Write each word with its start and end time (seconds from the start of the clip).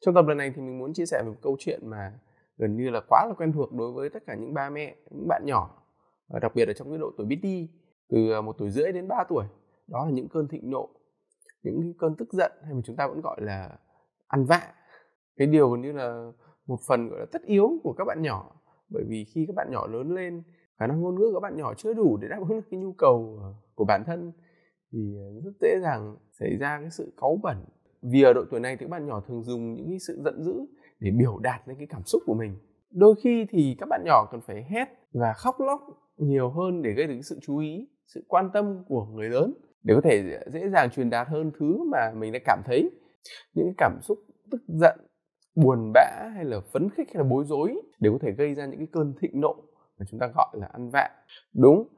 Trong 0.00 0.14
tập 0.14 0.24
lần 0.28 0.38
này 0.38 0.52
thì 0.56 0.62
mình 0.62 0.78
muốn 0.78 0.92
chia 0.92 1.06
sẻ 1.06 1.22
một 1.26 1.34
câu 1.42 1.56
chuyện 1.58 1.80
mà 1.90 2.12
gần 2.56 2.76
như 2.76 2.90
là 2.90 3.00
quá 3.08 3.26
là 3.28 3.34
quen 3.34 3.52
thuộc 3.52 3.72
đối 3.72 3.92
với 3.92 4.10
tất 4.10 4.22
cả 4.26 4.34
những 4.34 4.54
ba 4.54 4.70
mẹ, 4.70 4.96
những 5.10 5.28
bạn 5.28 5.42
nhỏ, 5.46 5.82
đặc 6.42 6.54
biệt 6.54 6.66
là 6.66 6.72
trong 6.72 6.90
cái 6.90 6.98
độ 6.98 7.10
tuổi 7.16 7.26
biết 7.26 7.38
đi, 7.42 7.70
từ 8.08 8.32
à, 8.32 8.40
một 8.40 8.54
tuổi 8.58 8.70
rưỡi 8.70 8.92
đến 8.92 9.08
3 9.08 9.24
tuổi. 9.28 9.44
Đó 9.86 10.04
là 10.04 10.10
những 10.10 10.28
cơn 10.28 10.48
thịnh 10.48 10.70
nộ, 10.70 10.88
những 11.62 11.94
cơn 11.98 12.14
tức 12.14 12.32
giận 12.32 12.52
hay 12.64 12.74
mà 12.74 12.80
chúng 12.84 12.96
ta 12.96 13.06
vẫn 13.06 13.20
gọi 13.20 13.40
là 13.40 13.78
ăn 14.28 14.44
vạ. 14.44 14.72
Cái 15.36 15.46
điều 15.46 15.70
gần 15.70 15.80
như 15.80 15.92
là 15.92 16.30
một 16.66 16.78
phần 16.88 17.08
gọi 17.08 17.20
là 17.20 17.26
tất 17.32 17.42
yếu 17.42 17.70
của 17.82 17.92
các 17.92 18.04
bạn 18.04 18.22
nhỏ 18.22 18.60
bởi 18.90 19.04
vì 19.08 19.24
khi 19.24 19.44
các 19.46 19.56
bạn 19.56 19.70
nhỏ 19.70 19.86
lớn 19.86 20.14
lên 20.14 20.42
khả 20.78 20.86
năng 20.86 21.00
ngôn 21.00 21.14
ngữ 21.14 21.30
của 21.32 21.40
các 21.40 21.42
bạn 21.42 21.56
nhỏ 21.56 21.74
chưa 21.74 21.94
đủ 21.94 22.16
để 22.16 22.28
đáp 22.28 22.38
ứng 22.38 22.48
được 22.48 22.66
cái 22.70 22.80
nhu 22.80 22.92
cầu 22.92 23.40
à, 23.42 23.48
của 23.74 23.84
bản 23.84 24.04
thân 24.06 24.32
thì 24.92 24.98
à, 25.18 25.26
rất 25.44 25.52
dễ 25.60 25.80
dàng 25.82 26.16
xảy 26.32 26.56
ra 26.56 26.78
cái 26.80 26.90
sự 26.90 27.12
cáu 27.20 27.38
bẩn 27.42 27.64
vì 28.02 28.22
ở 28.22 28.32
độ 28.32 28.44
tuổi 28.50 28.60
này 28.60 28.76
thì 28.76 28.86
các 28.86 28.90
bạn 28.90 29.06
nhỏ 29.06 29.22
thường 29.28 29.42
dùng 29.42 29.74
những 29.74 29.88
cái 29.88 29.98
sự 29.98 30.22
giận 30.24 30.42
dữ 30.42 30.54
để 31.00 31.10
biểu 31.10 31.38
đạt 31.38 31.68
lên 31.68 31.76
cái 31.78 31.86
cảm 31.90 32.02
xúc 32.04 32.22
của 32.26 32.34
mình. 32.34 32.56
Đôi 32.90 33.14
khi 33.22 33.46
thì 33.50 33.76
các 33.78 33.86
bạn 33.90 34.02
nhỏ 34.04 34.28
cần 34.32 34.40
phải 34.46 34.66
hét 34.70 34.88
và 35.12 35.32
khóc 35.32 35.60
lóc 35.60 35.80
nhiều 36.16 36.50
hơn 36.50 36.82
để 36.82 36.92
gây 36.92 37.06
được 37.06 37.20
sự 37.22 37.38
chú 37.42 37.58
ý 37.58 37.88
sự 38.06 38.24
quan 38.28 38.50
tâm 38.54 38.84
của 38.88 39.04
người 39.04 39.28
lớn 39.28 39.54
để 39.82 39.94
có 39.94 40.00
thể 40.00 40.40
dễ 40.52 40.68
dàng 40.68 40.90
truyền 40.90 41.10
đạt 41.10 41.28
hơn 41.28 41.50
thứ 41.58 41.84
mà 41.92 42.12
mình 42.16 42.32
đã 42.32 42.38
cảm 42.44 42.62
thấy. 42.66 42.90
Những 43.54 43.66
cái 43.66 43.74
cảm 43.78 43.98
xúc 44.02 44.18
tức 44.50 44.62
giận 44.68 45.00
buồn 45.54 45.92
bã 45.94 46.30
hay 46.34 46.44
là 46.44 46.60
phấn 46.72 46.88
khích 46.90 47.08
hay 47.14 47.24
là 47.24 47.30
bối 47.30 47.44
rối 47.46 47.80
để 47.98 48.10
có 48.12 48.18
thể 48.22 48.32
gây 48.32 48.54
ra 48.54 48.66
những 48.66 48.78
cái 48.78 48.88
cơn 48.92 49.14
thịnh 49.20 49.40
nộ 49.40 49.56
mà 49.98 50.06
chúng 50.10 50.20
ta 50.20 50.26
gọi 50.36 50.48
là 50.52 50.66
ăn 50.72 50.90
vạ. 50.90 51.08
Đúng 51.54 51.88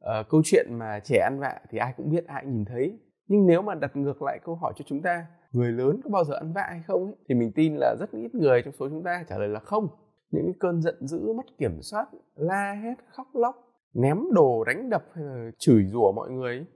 à, 0.00 0.22
câu 0.28 0.42
chuyện 0.44 0.66
mà 0.70 1.00
trẻ 1.04 1.18
ăn 1.18 1.38
vạ 1.40 1.60
thì 1.70 1.78
ai 1.78 1.94
cũng 1.96 2.10
biết 2.10 2.26
ai 2.26 2.46
nhìn 2.46 2.64
thấy. 2.64 2.98
Nhưng 3.26 3.46
nếu 3.46 3.62
mà 3.62 3.74
đặt 3.74 3.96
ngược 3.96 4.22
lại 4.22 4.38
câu 4.44 4.54
hỏi 4.54 4.72
cho 4.76 4.84
chúng 4.88 5.02
ta 5.02 5.26
người 5.52 5.72
lớn 5.72 6.00
có 6.04 6.10
bao 6.10 6.24
giờ 6.24 6.34
ăn 6.34 6.52
vạ 6.52 6.66
hay 6.68 6.82
không 6.86 7.04
ấy, 7.04 7.14
thì 7.28 7.34
mình 7.34 7.52
tin 7.54 7.74
là 7.76 7.96
rất 8.00 8.10
ít 8.12 8.34
người 8.34 8.62
trong 8.62 8.74
số 8.78 8.88
chúng 8.88 9.02
ta 9.04 9.24
trả 9.28 9.38
lời 9.38 9.48
là 9.48 9.60
không. 9.60 9.88
Những 10.30 10.44
cái 10.44 10.54
cơn 10.60 10.82
giận 10.82 11.06
dữ 11.06 11.32
mất 11.36 11.58
kiểm 11.58 11.82
soát 11.82 12.06
la 12.34 12.72
hét 12.82 12.94
khóc 13.08 13.26
lóc 13.34 13.54
ném 13.94 14.18
đồ 14.32 14.64
đánh 14.64 14.90
đập 14.90 15.04
hay 15.14 15.24
là 15.24 15.50
chửi 15.58 15.84
rủa 15.86 16.12
mọi 16.12 16.30
người 16.30 16.56
ấy, 16.56 16.66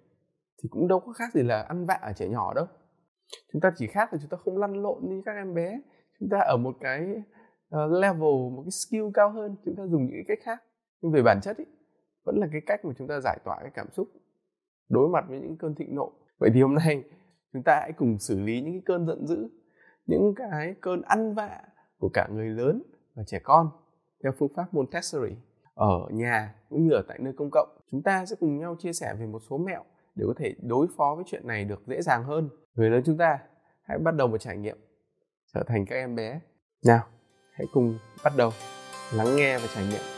thì 0.62 0.68
cũng 0.68 0.88
đâu 0.88 1.00
có 1.00 1.12
khác 1.12 1.34
gì 1.34 1.42
là 1.42 1.62
ăn 1.62 1.86
vạ 1.86 1.98
ở 2.02 2.12
trẻ 2.16 2.28
nhỏ 2.28 2.54
đâu. 2.54 2.66
Chúng 3.52 3.60
ta 3.60 3.72
chỉ 3.76 3.86
khác 3.86 4.12
là 4.12 4.18
chúng 4.20 4.30
ta 4.30 4.36
không 4.36 4.58
lăn 4.58 4.72
lộn 4.82 4.98
như 5.02 5.22
các 5.24 5.32
em 5.32 5.54
bé. 5.54 5.80
Chúng 6.20 6.28
ta 6.28 6.38
ở 6.38 6.56
một 6.56 6.76
cái 6.80 7.06
ờ, 7.68 7.86
level 7.86 8.52
một 8.56 8.62
cái 8.62 8.70
skill 8.70 9.04
cao 9.14 9.30
hơn 9.30 9.56
chúng 9.64 9.76
ta 9.76 9.86
dùng 9.86 10.06
những 10.06 10.14
cái 10.16 10.24
cách 10.28 10.38
khác. 10.44 10.62
Nhưng 11.00 11.12
về 11.12 11.22
bản 11.22 11.40
chất 11.42 11.56
ý, 11.56 11.64
vẫn 12.24 12.36
là 12.38 12.46
cái 12.52 12.60
cách 12.66 12.84
mà 12.84 12.92
chúng 12.98 13.08
ta 13.08 13.20
giải 13.20 13.38
tỏa 13.44 13.56
cái 13.60 13.70
cảm 13.74 13.86
xúc 13.92 14.08
đối 14.88 15.08
mặt 15.08 15.24
với 15.28 15.40
những 15.40 15.56
cơn 15.58 15.74
thịnh 15.74 15.94
nộ. 15.94 16.12
Vậy 16.38 16.50
thì 16.54 16.62
hôm 16.62 16.74
nay 16.74 17.04
chúng 17.56 17.62
ta 17.62 17.80
hãy 17.80 17.92
cùng 17.92 18.18
xử 18.18 18.40
lý 18.40 18.60
những 18.60 18.72
cái 18.72 18.82
cơn 18.84 19.06
giận 19.06 19.26
dữ, 19.26 19.48
những 20.06 20.34
cái 20.36 20.74
cơn 20.80 21.02
ăn 21.02 21.34
vạ 21.34 21.60
của 21.98 22.08
cả 22.14 22.28
người 22.32 22.48
lớn 22.48 22.82
và 23.14 23.22
trẻ 23.26 23.38
con 23.42 23.70
theo 24.22 24.32
phương 24.38 24.48
pháp 24.56 24.74
Montessori. 24.74 25.36
Ở 25.74 26.08
nhà 26.10 26.54
cũng 26.68 26.84
như 26.84 26.90
ở 26.92 27.02
tại 27.08 27.18
nơi 27.20 27.32
công 27.36 27.50
cộng, 27.52 27.68
chúng 27.90 28.02
ta 28.02 28.26
sẽ 28.26 28.36
cùng 28.40 28.58
nhau 28.58 28.76
chia 28.78 28.92
sẻ 28.92 29.14
về 29.20 29.26
một 29.26 29.38
số 29.50 29.58
mẹo 29.58 29.84
để 30.14 30.24
có 30.26 30.34
thể 30.36 30.54
đối 30.62 30.86
phó 30.96 31.14
với 31.14 31.24
chuyện 31.26 31.46
này 31.46 31.64
được 31.64 31.82
dễ 31.86 32.02
dàng 32.02 32.24
hơn. 32.24 32.48
Người 32.74 32.90
lớn 32.90 33.02
chúng 33.06 33.18
ta 33.18 33.38
hãy 33.82 33.98
bắt 33.98 34.14
đầu 34.14 34.28
một 34.28 34.38
trải 34.38 34.56
nghiệm, 34.56 34.78
trở 35.54 35.62
thành 35.66 35.86
các 35.86 35.96
em 35.96 36.14
bé. 36.14 36.40
Nào, 36.86 37.06
hãy 37.52 37.66
cùng 37.72 37.98
bắt 38.24 38.32
đầu 38.36 38.50
lắng 39.14 39.36
nghe 39.36 39.58
và 39.58 39.66
trải 39.74 39.84
nghiệm. 39.90 40.15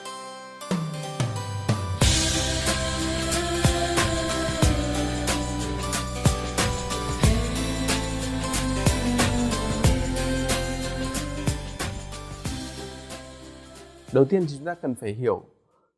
Đầu 14.12 14.24
tiên 14.24 14.40
thì 14.40 14.54
chúng 14.56 14.66
ta 14.66 14.74
cần 14.74 14.94
phải 14.94 15.12
hiểu 15.12 15.42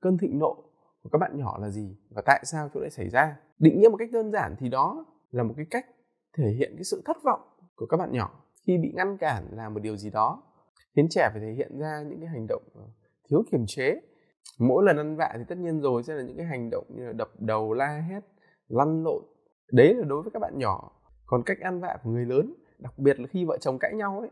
cơn 0.01 0.19
thịnh 0.19 0.39
nộ 0.39 0.57
của 1.03 1.09
các 1.13 1.19
bạn 1.19 1.39
nhỏ 1.39 1.59
là 1.61 1.69
gì 1.71 1.97
và 2.11 2.23
tại 2.27 2.43
sao 2.45 2.69
chỗ 2.75 2.81
lại 2.81 2.91
xảy 2.91 3.09
ra. 3.09 3.37
Định 3.59 3.81
nghĩa 3.81 3.89
một 3.89 3.97
cách 3.97 4.11
đơn 4.13 4.31
giản 4.31 4.57
thì 4.59 4.69
đó 4.69 5.05
là 5.31 5.43
một 5.43 5.55
cái 5.57 5.67
cách 5.71 5.87
thể 6.37 6.51
hiện 6.59 6.73
cái 6.77 6.85
sự 6.85 7.03
thất 7.05 7.17
vọng 7.25 7.41
của 7.75 7.87
các 7.87 7.97
bạn 7.97 8.13
nhỏ 8.13 8.41
khi 8.67 8.79
bị 8.79 8.93
ngăn 8.95 9.17
cản 9.17 9.45
làm 9.53 9.75
một 9.75 9.81
điều 9.81 9.97
gì 9.97 10.11
đó, 10.11 10.43
khiến 10.97 11.07
trẻ 11.11 11.29
phải 11.33 11.41
thể 11.41 11.53
hiện 11.53 11.79
ra 11.79 12.03
những 12.09 12.21
cái 12.21 12.29
hành 12.29 12.47
động 12.49 12.63
ờ, 12.75 12.83
thiếu 13.29 13.43
kiềm 13.53 13.65
chế. 13.67 14.01
Mỗi 14.59 14.85
lần 14.85 14.97
ăn 14.97 15.17
vạ 15.17 15.35
thì 15.37 15.45
tất 15.49 15.59
nhiên 15.59 15.81
rồi, 15.81 16.03
sẽ 16.03 16.15
là 16.15 16.23
những 16.23 16.37
cái 16.37 16.47
hành 16.47 16.71
động 16.71 16.85
như 16.89 17.07
là 17.07 17.13
đập 17.13 17.31
đầu, 17.39 17.73
la 17.73 18.05
hét, 18.11 18.21
lăn 18.69 19.05
lộn. 19.05 19.23
Đấy 19.73 19.95
là 19.95 20.05
đối 20.05 20.23
với 20.23 20.31
các 20.31 20.41
bạn 20.41 20.59
nhỏ. 20.59 20.93
Còn 21.27 21.43
cách 21.43 21.61
ăn 21.61 21.81
vạ 21.81 21.99
của 22.05 22.11
người 22.11 22.25
lớn, 22.27 22.55
đặc 22.79 22.99
biệt 22.99 23.21
là 23.21 23.27
khi 23.27 23.45
vợ 23.45 23.59
chồng 23.61 23.79
cãi 23.79 23.95
nhau 23.95 24.21
ấy 24.21 24.31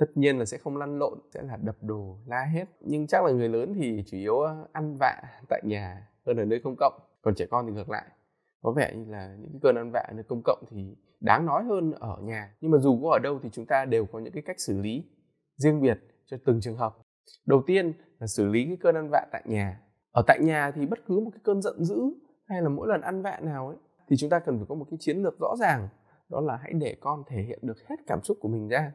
tất 0.00 0.06
nhiên 0.14 0.38
là 0.38 0.44
sẽ 0.44 0.58
không 0.58 0.76
lăn 0.76 0.98
lộn, 0.98 1.18
sẽ 1.34 1.42
là 1.42 1.56
đập 1.62 1.76
đồ 1.80 2.18
la 2.26 2.44
hết 2.54 2.64
nhưng 2.80 3.06
chắc 3.06 3.24
là 3.24 3.32
người 3.32 3.48
lớn 3.48 3.74
thì 3.74 4.04
chủ 4.06 4.16
yếu 4.16 4.40
ăn 4.72 4.96
vạ 5.00 5.22
tại 5.48 5.62
nhà 5.64 6.08
hơn 6.26 6.36
ở 6.36 6.44
nơi 6.44 6.60
công 6.64 6.76
cộng. 6.78 6.92
Còn 7.22 7.34
trẻ 7.34 7.46
con 7.50 7.66
thì 7.66 7.72
ngược 7.72 7.90
lại. 7.90 8.04
Có 8.62 8.72
vẻ 8.72 8.94
như 8.96 9.12
là 9.12 9.36
những 9.40 9.50
cái 9.52 9.60
cơn 9.62 9.76
ăn 9.76 9.90
vạ 9.92 10.04
ở 10.08 10.12
nơi 10.12 10.24
công 10.28 10.42
cộng 10.44 10.64
thì 10.70 10.96
đáng 11.20 11.46
nói 11.46 11.64
hơn 11.64 11.92
ở 11.92 12.18
nhà. 12.22 12.54
Nhưng 12.60 12.70
mà 12.70 12.78
dù 12.78 13.00
có 13.02 13.10
ở 13.10 13.18
đâu 13.18 13.38
thì 13.42 13.48
chúng 13.52 13.66
ta 13.66 13.84
đều 13.84 14.06
có 14.06 14.18
những 14.18 14.32
cái 14.32 14.42
cách 14.46 14.60
xử 14.60 14.80
lý 14.80 15.04
riêng 15.56 15.80
biệt 15.80 15.98
cho 16.26 16.36
từng 16.44 16.60
trường 16.60 16.76
hợp. 16.76 16.96
Đầu 17.46 17.62
tiên 17.66 17.92
là 18.18 18.26
xử 18.26 18.46
lý 18.46 18.66
cái 18.66 18.76
cơn 18.80 18.94
ăn 18.94 19.08
vạ 19.12 19.26
tại 19.32 19.42
nhà. 19.46 19.80
Ở 20.12 20.22
tại 20.26 20.38
nhà 20.42 20.70
thì 20.70 20.86
bất 20.86 20.98
cứ 21.06 21.20
một 21.20 21.30
cái 21.32 21.40
cơn 21.44 21.62
giận 21.62 21.84
dữ 21.84 22.00
hay 22.46 22.62
là 22.62 22.68
mỗi 22.68 22.88
lần 22.88 23.00
ăn 23.00 23.22
vạ 23.22 23.40
nào 23.42 23.68
ấy, 23.68 23.76
thì 24.08 24.16
chúng 24.16 24.30
ta 24.30 24.38
cần 24.38 24.56
phải 24.56 24.66
có 24.68 24.74
một 24.74 24.86
cái 24.90 24.96
chiến 25.00 25.22
lược 25.22 25.38
rõ 25.40 25.56
ràng. 25.60 25.88
Đó 26.28 26.40
là 26.40 26.56
hãy 26.56 26.72
để 26.72 26.96
con 27.00 27.22
thể 27.28 27.42
hiện 27.42 27.58
được 27.62 27.78
hết 27.88 27.96
cảm 28.06 28.22
xúc 28.22 28.36
của 28.40 28.48
mình 28.48 28.68
ra 28.68 28.92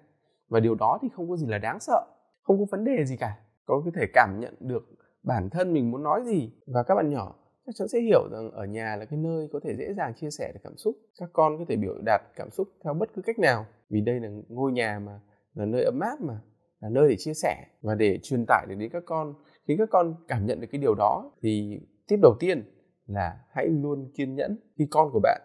và 0.49 0.59
điều 0.59 0.75
đó 0.75 0.99
thì 1.01 1.09
không 1.13 1.29
có 1.29 1.37
gì 1.37 1.47
là 1.47 1.57
đáng 1.57 1.79
sợ 1.79 2.05
không 2.45 2.59
có 2.59 2.65
vấn 2.71 2.83
đề 2.83 3.05
gì 3.05 3.17
cả. 3.17 3.37
Có 3.65 3.83
thể 3.95 4.05
cảm 4.13 4.39
nhận 4.39 4.55
được 4.59 4.83
bản 5.23 5.49
thân 5.49 5.73
mình 5.73 5.91
muốn 5.91 6.03
nói 6.03 6.21
gì. 6.25 6.51
Và 6.67 6.83
các 6.83 6.95
bạn 6.95 7.09
nhỏ 7.09 7.35
chắc 7.65 7.71
chắn 7.75 7.87
sẽ 7.87 7.99
hiểu 7.99 8.29
rằng 8.31 8.51
ở 8.51 8.65
nhà 8.65 8.95
là 8.95 9.05
cái 9.05 9.19
nơi 9.19 9.47
có 9.53 9.59
thể 9.63 9.75
dễ 9.77 9.93
dàng 9.93 10.13
chia 10.15 10.29
sẻ 10.29 10.51
được 10.53 10.59
cảm 10.63 10.77
xúc. 10.77 10.95
Các 11.19 11.29
con 11.33 11.57
có 11.57 11.65
thể 11.69 11.75
biểu 11.75 11.93
đạt 12.05 12.21
cảm 12.35 12.49
xúc 12.51 12.67
theo 12.83 12.93
bất 12.93 13.09
cứ 13.15 13.21
cách 13.21 13.39
nào. 13.39 13.65
Vì 13.89 14.01
đây 14.01 14.19
là 14.19 14.29
ngôi 14.49 14.71
nhà 14.71 14.99
mà 15.05 15.19
là 15.53 15.65
nơi 15.65 15.83
ấm 15.83 15.99
áp 15.99 16.21
mà 16.21 16.41
là 16.79 16.89
nơi 16.89 17.09
để 17.09 17.15
chia 17.17 17.33
sẻ 17.33 17.65
và 17.81 17.95
để 17.95 18.19
truyền 18.23 18.45
tải 18.47 18.65
được 18.69 18.75
đến 18.75 18.89
các 18.93 19.03
con. 19.05 19.33
Khi 19.67 19.75
các 19.77 19.89
con 19.91 20.15
cảm 20.27 20.45
nhận 20.45 20.61
được 20.61 20.67
cái 20.71 20.81
điều 20.81 20.95
đó 20.95 21.31
thì 21.41 21.79
tiếp 22.07 22.17
đầu 22.21 22.35
tiên 22.39 22.63
là 23.05 23.39
hãy 23.51 23.67
luôn 23.67 24.11
kiên 24.15 24.35
nhẫn. 24.35 24.57
Khi 24.77 24.87
con 24.91 25.09
của 25.13 25.19
bạn 25.23 25.41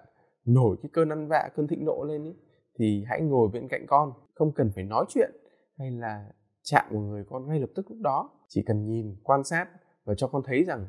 nổi 0.46 0.76
cái 0.82 0.90
cơn 0.92 1.08
ăn 1.08 1.28
vạ 1.28 1.48
cơn 1.56 1.68
thịnh 1.68 1.84
nộ 1.84 2.04
lên 2.04 2.24
ý, 2.24 2.34
thì 2.80 3.04
hãy 3.08 3.20
ngồi 3.20 3.48
bên 3.52 3.68
cạnh 3.68 3.86
con, 3.86 4.12
không 4.34 4.52
cần 4.54 4.70
phải 4.74 4.84
nói 4.84 5.04
chuyện 5.08 5.30
hay 5.78 5.90
là 5.90 6.28
chạm 6.62 6.84
vào 6.90 7.00
người 7.00 7.24
con 7.28 7.48
ngay 7.48 7.60
lập 7.60 7.70
tức 7.74 7.86
lúc 7.88 7.98
đó. 8.00 8.30
Chỉ 8.48 8.62
cần 8.66 8.86
nhìn, 8.86 9.16
quan 9.22 9.44
sát 9.44 9.68
và 10.04 10.14
cho 10.14 10.28
con 10.28 10.42
thấy 10.46 10.64
rằng 10.64 10.86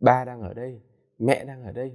ba 0.00 0.24
đang 0.24 0.40
ở 0.40 0.54
đây, 0.54 0.82
mẹ 1.18 1.44
đang 1.44 1.62
ở 1.62 1.72
đây. 1.72 1.92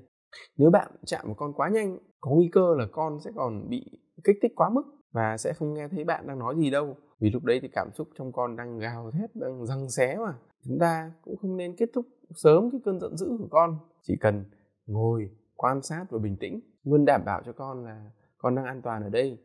Nếu 0.58 0.72
bạn 0.72 0.92
chạm 1.06 1.22
vào 1.26 1.36
con 1.36 1.54
quá 1.54 1.70
nhanh, 1.70 1.98
có 2.20 2.32
nguy 2.32 2.50
cơ 2.52 2.76
là 2.78 2.86
con 2.92 3.20
sẽ 3.20 3.32
còn 3.36 3.70
bị 3.70 4.00
kích 4.24 4.36
thích 4.42 4.52
quá 4.56 4.70
mức 4.70 4.84
và 5.12 5.38
sẽ 5.38 5.54
không 5.54 5.74
nghe 5.74 5.88
thấy 5.88 6.04
bạn 6.04 6.28
đang 6.28 6.40
nói 6.40 6.56
gì 6.58 6.70
đâu. 6.70 6.96
Vì 7.20 7.30
lúc 7.30 7.44
đấy 7.44 7.60
thì 7.62 7.68
cảm 7.68 7.92
xúc 7.94 8.08
trong 8.18 8.32
con 8.32 8.56
đang 8.56 8.80
gào 8.80 9.12
thét, 9.12 9.36
đang 9.36 9.66
răng 9.66 9.90
xé 9.90 10.18
mà. 10.18 10.34
Chúng 10.66 10.78
ta 10.80 11.12
cũng 11.22 11.38
không 11.38 11.58
nên 11.58 11.76
kết 11.76 11.90
thúc 11.94 12.06
sớm 12.36 12.72
cái 12.72 12.82
cơn 12.86 13.00
giận 13.00 13.18
dữ 13.18 13.36
của 13.40 13.48
con. 13.52 13.78
Chỉ 14.02 14.18
cần 14.22 14.46
ngồi, 14.86 15.30
quan 15.56 15.82
sát 15.82 16.06
và 16.10 16.20
bình 16.20 16.38
tĩnh, 16.40 16.60
luôn 16.84 17.06
đảm 17.06 17.22
bảo 17.26 17.42
cho 17.46 17.54
con 17.54 17.86
là 17.86 18.12
con 18.40 18.56
đang 18.56 18.66
an 18.66 18.82
toàn 18.82 19.04
ở 19.04 19.10
đây. 19.10 19.38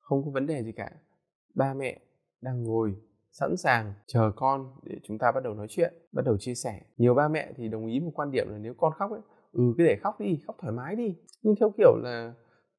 Không 0.00 0.24
có 0.24 0.30
vấn 0.30 0.46
đề 0.46 0.62
gì 0.62 0.72
cả. 0.72 0.90
Ba 1.54 1.74
mẹ 1.74 2.00
đang 2.40 2.62
ngồi 2.62 2.94
sẵn 3.30 3.56
sàng 3.56 3.94
chờ 4.06 4.32
con 4.36 4.72
để 4.82 4.96
chúng 5.02 5.18
ta 5.18 5.32
bắt 5.32 5.42
đầu 5.44 5.54
nói 5.54 5.66
chuyện 5.70 5.94
bắt 6.12 6.24
đầu 6.24 6.36
chia 6.38 6.54
sẻ. 6.54 6.80
Nhiều 6.96 7.14
ba 7.14 7.28
mẹ 7.28 7.52
thì 7.56 7.68
đồng 7.68 7.86
ý 7.86 8.00
một 8.00 8.10
quan 8.14 8.30
điểm 8.30 8.48
là 8.50 8.58
nếu 8.58 8.74
con 8.74 8.92
khóc 8.92 9.10
ấy 9.10 9.20
ừ 9.52 9.62
cứ 9.78 9.84
để 9.84 9.96
khóc 10.02 10.20
đi 10.20 10.38
khóc 10.46 10.56
thoải 10.60 10.72
mái 10.72 10.96
đi. 10.96 11.16
Nhưng 11.42 11.54
theo 11.60 11.72
kiểu 11.78 11.96
là 12.02 12.32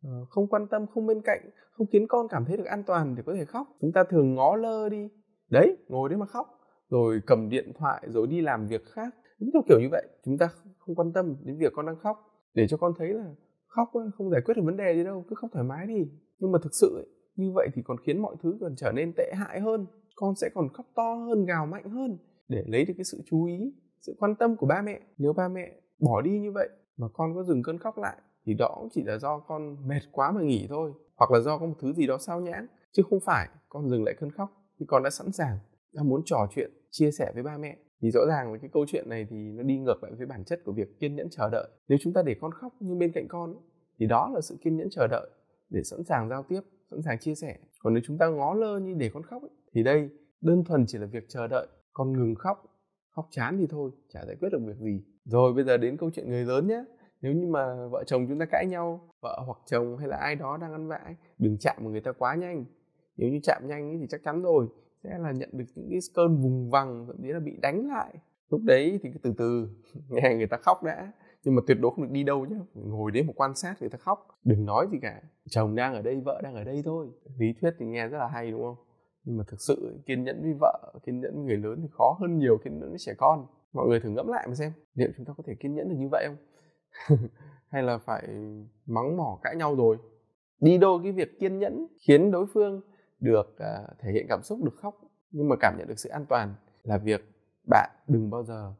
uh, 0.08 0.30
không 0.30 0.48
quan 0.48 0.68
tâm 0.68 0.88
không 0.88 1.08
bên 1.08 1.22
cạnh 1.22 1.50
không 1.72 1.88
khiến 1.92 2.08
con 2.08 2.28
cảm 2.28 2.46
thấy 2.46 2.58
được 2.58 2.66
an 2.66 2.84
toàn 2.84 3.16
để 3.16 3.24
có 3.26 3.34
thể 3.34 3.46
khóc 3.46 3.68
chúng 3.82 3.92
ta 3.92 4.04
thường 4.04 4.36
ngó 4.36 4.56
lơ 4.56 4.90
đi. 4.90 5.10
Đấy 5.50 5.78
ngồi 5.88 6.10
đấy 6.10 6.18
mà 6.18 6.26
khóc 6.26 6.48
rồi 6.90 7.22
cầm 7.28 7.50
điện 7.50 7.74
thoại 7.80 8.04
rồi 8.08 8.28
đi 8.28 8.42
làm 8.42 8.68
việc 8.68 8.86
khác. 8.86 9.16
Đúng 9.40 9.50
theo 9.54 9.62
kiểu 9.68 9.80
như 9.80 9.88
vậy 9.92 10.08
chúng 10.26 10.38
ta 10.38 10.50
không 10.78 10.96
quan 10.96 11.14
tâm 11.14 11.36
đến 11.44 11.58
việc 11.58 11.74
con 11.76 11.86
đang 11.86 12.00
khóc. 12.00 12.18
Để 12.54 12.68
cho 12.68 12.78
con 12.78 12.94
thấy 12.98 13.08
là 13.08 13.26
khóc 13.69 13.89
không 14.18 14.30
giải 14.30 14.42
quyết 14.45 14.54
được 14.57 14.63
vấn 14.66 14.77
đề 14.77 14.94
gì 14.95 15.04
đâu 15.04 15.25
cứ 15.30 15.36
khóc 15.36 15.50
thoải 15.54 15.66
mái 15.66 15.88
đi. 15.88 16.12
Nhưng 16.39 16.51
mà 16.51 16.60
thực 16.63 16.74
sự 16.74 16.95
ấy, 16.95 17.07
như 17.36 17.51
vậy 17.56 17.68
thì 17.74 17.81
còn 17.86 17.98
khiến 18.06 18.21
mọi 18.21 18.36
thứ 18.44 18.57
còn 18.62 18.75
trở 18.77 18.92
nên 18.92 19.13
tệ 19.18 19.31
hại 19.36 19.60
hơn 19.60 19.86
con 20.16 20.36
sẽ 20.36 20.50
còn 20.54 20.69
khóc 20.74 20.86
to 20.95 21.16
hơn 21.16 21.45
gào 21.45 21.66
mạnh 21.66 21.89
hơn. 21.89 22.18
Để 22.48 22.63
lấy 22.68 22.86
được 22.86 22.94
cái 22.98 23.04
sự 23.04 23.21
chú 23.25 23.45
ý 23.45 23.74
sự 24.01 24.16
quan 24.19 24.36
tâm 24.36 24.56
của 24.56 24.68
ba 24.68 24.81
mẹ 24.81 25.00
nếu 25.18 25.33
ba 25.33 25.48
mẹ 25.48 25.81
bỏ 26.00 26.21
đi 26.21 26.39
như 26.39 26.51
vậy 26.51 26.69
mà 26.98 27.07
con 27.13 27.36
có 27.36 27.44
dừng 27.44 27.63
cơn 27.63 27.77
khóc 27.77 27.98
lại 27.98 28.18
thì 28.45 28.54
đó 28.54 28.75
cũng 28.80 28.89
chỉ 28.92 29.04
là 29.04 29.18
do 29.18 29.39
con 29.39 29.88
mệt 29.88 30.01
quá 30.12 30.31
mà 30.31 30.42
nghỉ 30.42 30.68
thôi 30.69 30.92
hoặc 31.15 31.31
là 31.31 31.39
do 31.39 31.57
có 31.57 31.65
một 31.65 31.75
thứ 31.81 31.94
gì 31.94 32.07
đó 32.07 32.18
sao 32.18 32.42
nhãng. 32.42 32.68
Chứ 32.92 33.04
không 33.10 33.19
phải 33.25 33.48
con 33.69 33.89
dừng 33.89 34.04
lại 34.04 34.15
cơn 34.19 34.31
khóc 34.31 34.50
thì 34.80 34.86
con 34.89 35.04
đã 35.04 35.10
sẵn 35.10 35.31
sàng 35.31 35.57
đã 35.94 36.04
muốn 36.04 36.22
trò 36.25 36.48
chuyện 36.51 36.72
chia 36.92 37.12
sẻ 37.12 37.31
với 37.33 37.44
ba 37.44 37.57
mẹ 37.57 37.77
thì 38.01 38.12
rõ 38.12 38.22
ràng 38.28 38.51
với 38.51 38.60
cái 38.60 38.69
câu 38.74 38.86
chuyện 38.88 39.10
này 39.10 39.28
thì 39.30 39.51
nó 39.51 39.63
đi 39.63 39.78
ngược 39.78 40.04
lại 40.04 40.12
với 40.18 40.28
bản 40.28 40.44
chất 40.46 40.60
của 40.66 40.72
việc 40.72 41.00
kiên 41.00 41.16
nhẫn 41.16 41.28
chờ 41.31 41.50
đợi. 41.50 41.69
Nếu 41.88 41.98
chúng 42.01 42.13
ta 42.13 42.22
để 42.24 42.36
con 42.42 42.51
khóc 42.51 42.74
nhưng 42.80 43.00
bên 43.00 43.12
cạnh 43.12 43.28
con 43.28 43.56
thì 44.00 44.06
đó 44.06 44.31
là 44.34 44.42
sự 44.42 44.57
kiên 44.63 44.78
nhẫn 44.78 44.88
chờ 44.92 45.07
đợi 45.07 45.30
để 45.69 45.84
sẵn 45.84 46.04
sàng 46.04 46.30
giao 46.30 46.44
tiếp 46.44 46.62
sẵn 46.92 47.01
sàng 47.01 47.19
chia 47.19 47.36
sẻ. 47.36 47.57
Còn 47.80 47.94
nếu 47.94 48.04
chúng 48.06 48.18
ta 48.18 48.28
ngó 48.28 48.54
lơ 48.54 48.80
như 48.80 48.94
để 48.98 49.10
con 49.13 49.24
khóc 49.24 49.42
ấy, 49.42 49.51
thì 49.74 49.84
đây 49.84 50.10
đơn 50.42 50.63
thuần 50.63 50.86
chỉ 50.88 50.98
là 50.98 51.06
việc 51.06 51.24
chờ 51.30 51.48
đợi. 51.48 51.68
Con 51.94 52.13
ngừng 52.13 52.36
khóc 52.36 52.57
khóc 53.16 53.28
chán 53.31 53.57
thì 53.57 53.68
thôi 53.69 53.92
chả 54.13 54.25
giải 54.25 54.36
quyết 54.40 54.50
được 54.51 54.60
việc 54.68 54.78
gì. 54.80 55.04
Rồi 55.25 55.54
bây 55.54 55.63
giờ 55.63 55.78
đến 55.78 55.98
câu 55.98 56.10
chuyện 56.13 56.30
người 56.30 56.46
lớn 56.46 56.68
nhé 56.68 56.84
nếu 57.22 57.34
như 57.34 57.48
mà 57.48 57.88
vợ 57.92 58.04
chồng 58.07 58.25
chúng 58.30 58.40
ta 58.40 58.46
cãi 58.46 58.66
nhau 58.66 59.10
vợ 59.22 59.42
hoặc 59.46 59.57
chồng 59.66 59.98
hay 59.98 60.07
là 60.07 60.18
ai 60.18 60.36
đó 60.36 60.57
đang 60.57 60.72
ăn 60.72 60.88
vạ 60.88 61.16
đừng 61.38 61.57
chạm 61.60 61.75
vào 61.80 61.92
người 61.92 62.01
ta 62.01 62.12
quá 62.12 62.36
nhanh. 62.36 62.66
Nếu 63.18 63.30
như 63.30 63.40
chạm 63.44 63.68
nhanh 63.68 63.98
thì 64.01 64.07
chắc 64.10 64.22
chắn 64.24 64.42
rồi 64.42 64.68
sẽ 65.04 65.18
là 65.18 65.31
nhận 65.31 65.50
được 65.54 65.66
những 65.75 65.88
cái 65.90 66.00
cơn 66.16 66.42
vùng 66.42 66.69
vằng, 66.69 67.06
thậm 67.07 67.16
chí 67.22 67.28
là 67.28 67.40
bị 67.40 67.51
đánh 67.62 67.88
lại. 67.88 68.13
Lúc 68.50 68.62
đấy 68.63 69.00
thì 69.04 69.10
từ 69.24 69.34
từ, 69.38 69.69
nghe 70.10 70.36
người 70.38 70.48
ta 70.48 70.57
khóc 70.57 70.84
đã. 70.84 71.12
Nhưng 71.44 71.56
mà 71.56 71.62
tuyệt 71.68 71.78
đối 71.81 71.92
không 71.92 72.04
được 72.04 72.12
đi 72.12 72.24
đâu 72.24 72.46
nhé 72.46 72.56
ngồi 72.74 73.12
đấy 73.12 73.24
mà 73.24 73.34
quan 73.36 73.56
sát 73.56 73.75
người 73.80 73.90
ta 73.90 73.98
khóc. 73.98 74.28
Đừng 74.44 74.66
nói 74.66 74.88
gì 74.92 74.98
cả, 75.01 75.22
chồng 75.50 75.75
đang 75.75 75.94
ở 75.94 76.01
đây, 76.01 76.22
vợ 76.25 76.42
đang 76.44 76.56
ở 76.56 76.63
đây 76.63 76.81
thôi. 76.86 77.07
Lý 77.38 77.48
thuyết 77.62 77.72
thì 77.80 77.86
nghe 77.86 78.07
rất 78.07 78.18
là 78.18 78.28
hay, 78.28 78.51
đúng 78.51 78.62
không? 78.62 78.75
Nhưng 79.24 79.38
mà 79.38 79.44
thực 79.48 79.62
sự 79.62 80.00
kiên 80.06 80.24
nhẫn 80.24 80.42
với 80.42 80.54
vợ, 80.60 80.94
kiên 81.06 81.19
nhẫn 81.19 81.36
với 81.36 81.44
người 81.44 81.57
lớn 81.57 81.80
thì 81.81 81.88
khó 81.92 82.18
hơn 82.19 82.38
nhiều, 82.38 82.57
kiên 82.63 82.80
nhẫn 82.80 82.90
với 82.90 83.00
trẻ 83.00 83.13
con. 83.18 83.46
Mọi 83.74 83.88
người 83.88 84.00
thử 84.00 84.10
ngẫm 84.10 84.28
lại 84.28 84.48
mà 84.48 84.56
xem, 84.56 84.72
liệu 84.94 85.10
chúng 85.18 85.25
ta 85.25 85.34
có 85.38 85.44
thể 85.48 85.54
kiên 85.60 85.75
nhẫn 85.75 85.90
được 85.90 85.96
như 85.98 86.07
vậy 86.12 86.28
không? 86.28 87.18
Hay 87.69 87.84
là 87.84 87.98
phải 87.98 88.28
mắng 88.86 89.18
mỏ 89.18 89.40
cãi 89.44 89.56
nhau 89.56 89.75
rồi? 89.75 89.98
Đi 90.60 90.78
đôi 90.78 91.00
cái 91.04 91.12
việc 91.12 91.40
kiên 91.40 91.60
nhẫn 91.60 91.88
khiến 92.07 92.31
đối 92.31 92.46
phương 92.54 92.81
được 93.19 93.48
uh, 93.50 93.98
thể 94.00 94.12
hiện 94.12 94.25
cảm 94.30 94.44
xúc 94.44 94.63
được 94.63 94.75
khóc 94.75 94.95
nhưng 95.31 95.50
mà 95.50 95.56
cảm 95.60 95.75
nhận 95.77 95.88
được 95.88 96.00
sự 96.00 96.10
an 96.10 96.25
toàn 96.30 96.56
là 96.83 96.98
việc 96.98 97.21
bạn 97.69 97.89
đừng 98.07 98.30
bao 98.30 98.44
giờ 98.44 98.74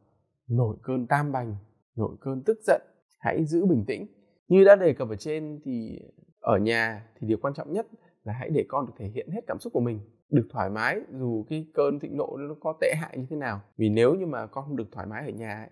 nổi 0.48 0.76
cơn 0.82 1.06
tam 1.06 1.32
bành 1.32 1.56
nổi 1.96 2.16
cơn 2.20 2.42
tức 2.46 2.58
giận. 2.66 2.82
Hãy 3.18 3.44
giữ 3.44 3.66
bình 3.66 3.84
tĩnh. 3.86 4.06
Như 4.48 4.64
đã 4.64 4.76
đề 4.76 4.92
cập 4.92 5.08
ở 5.08 5.16
trên 5.16 5.60
thì 5.64 5.98
ở 6.40 6.58
nhà 6.58 7.08
thì 7.18 7.26
điều 7.26 7.38
quan 7.42 7.54
trọng 7.54 7.72
nhất 7.72 7.86
là 8.24 8.32
hãy 8.32 8.50
để 8.50 8.64
con 8.68 8.86
được 8.86 8.92
thể 8.98 9.06
hiện 9.06 9.30
hết 9.30 9.40
cảm 9.46 9.58
xúc 9.58 9.72
của 9.72 9.80
mình 9.80 10.00
được 10.30 10.48
thoải 10.50 10.70
mái 10.70 11.00
dù 11.12 11.44
cái 11.48 11.66
cơn 11.74 12.00
thịnh 12.00 12.16
nộ 12.16 12.36
nó 12.36 12.54
có 12.60 12.78
tệ 12.80 12.94
hại 12.96 13.18
như 13.18 13.26
thế 13.30 13.36
nào. 13.36 13.60
Vì 13.76 13.88
nếu 13.88 14.14
như 14.14 14.26
mà 14.26 14.46
con 14.46 14.64
không 14.64 14.76
được 14.76 14.88
thoải 14.92 15.06
mái 15.06 15.24
ở 15.24 15.30
nhà 15.30 15.58
ấy, 15.58 15.70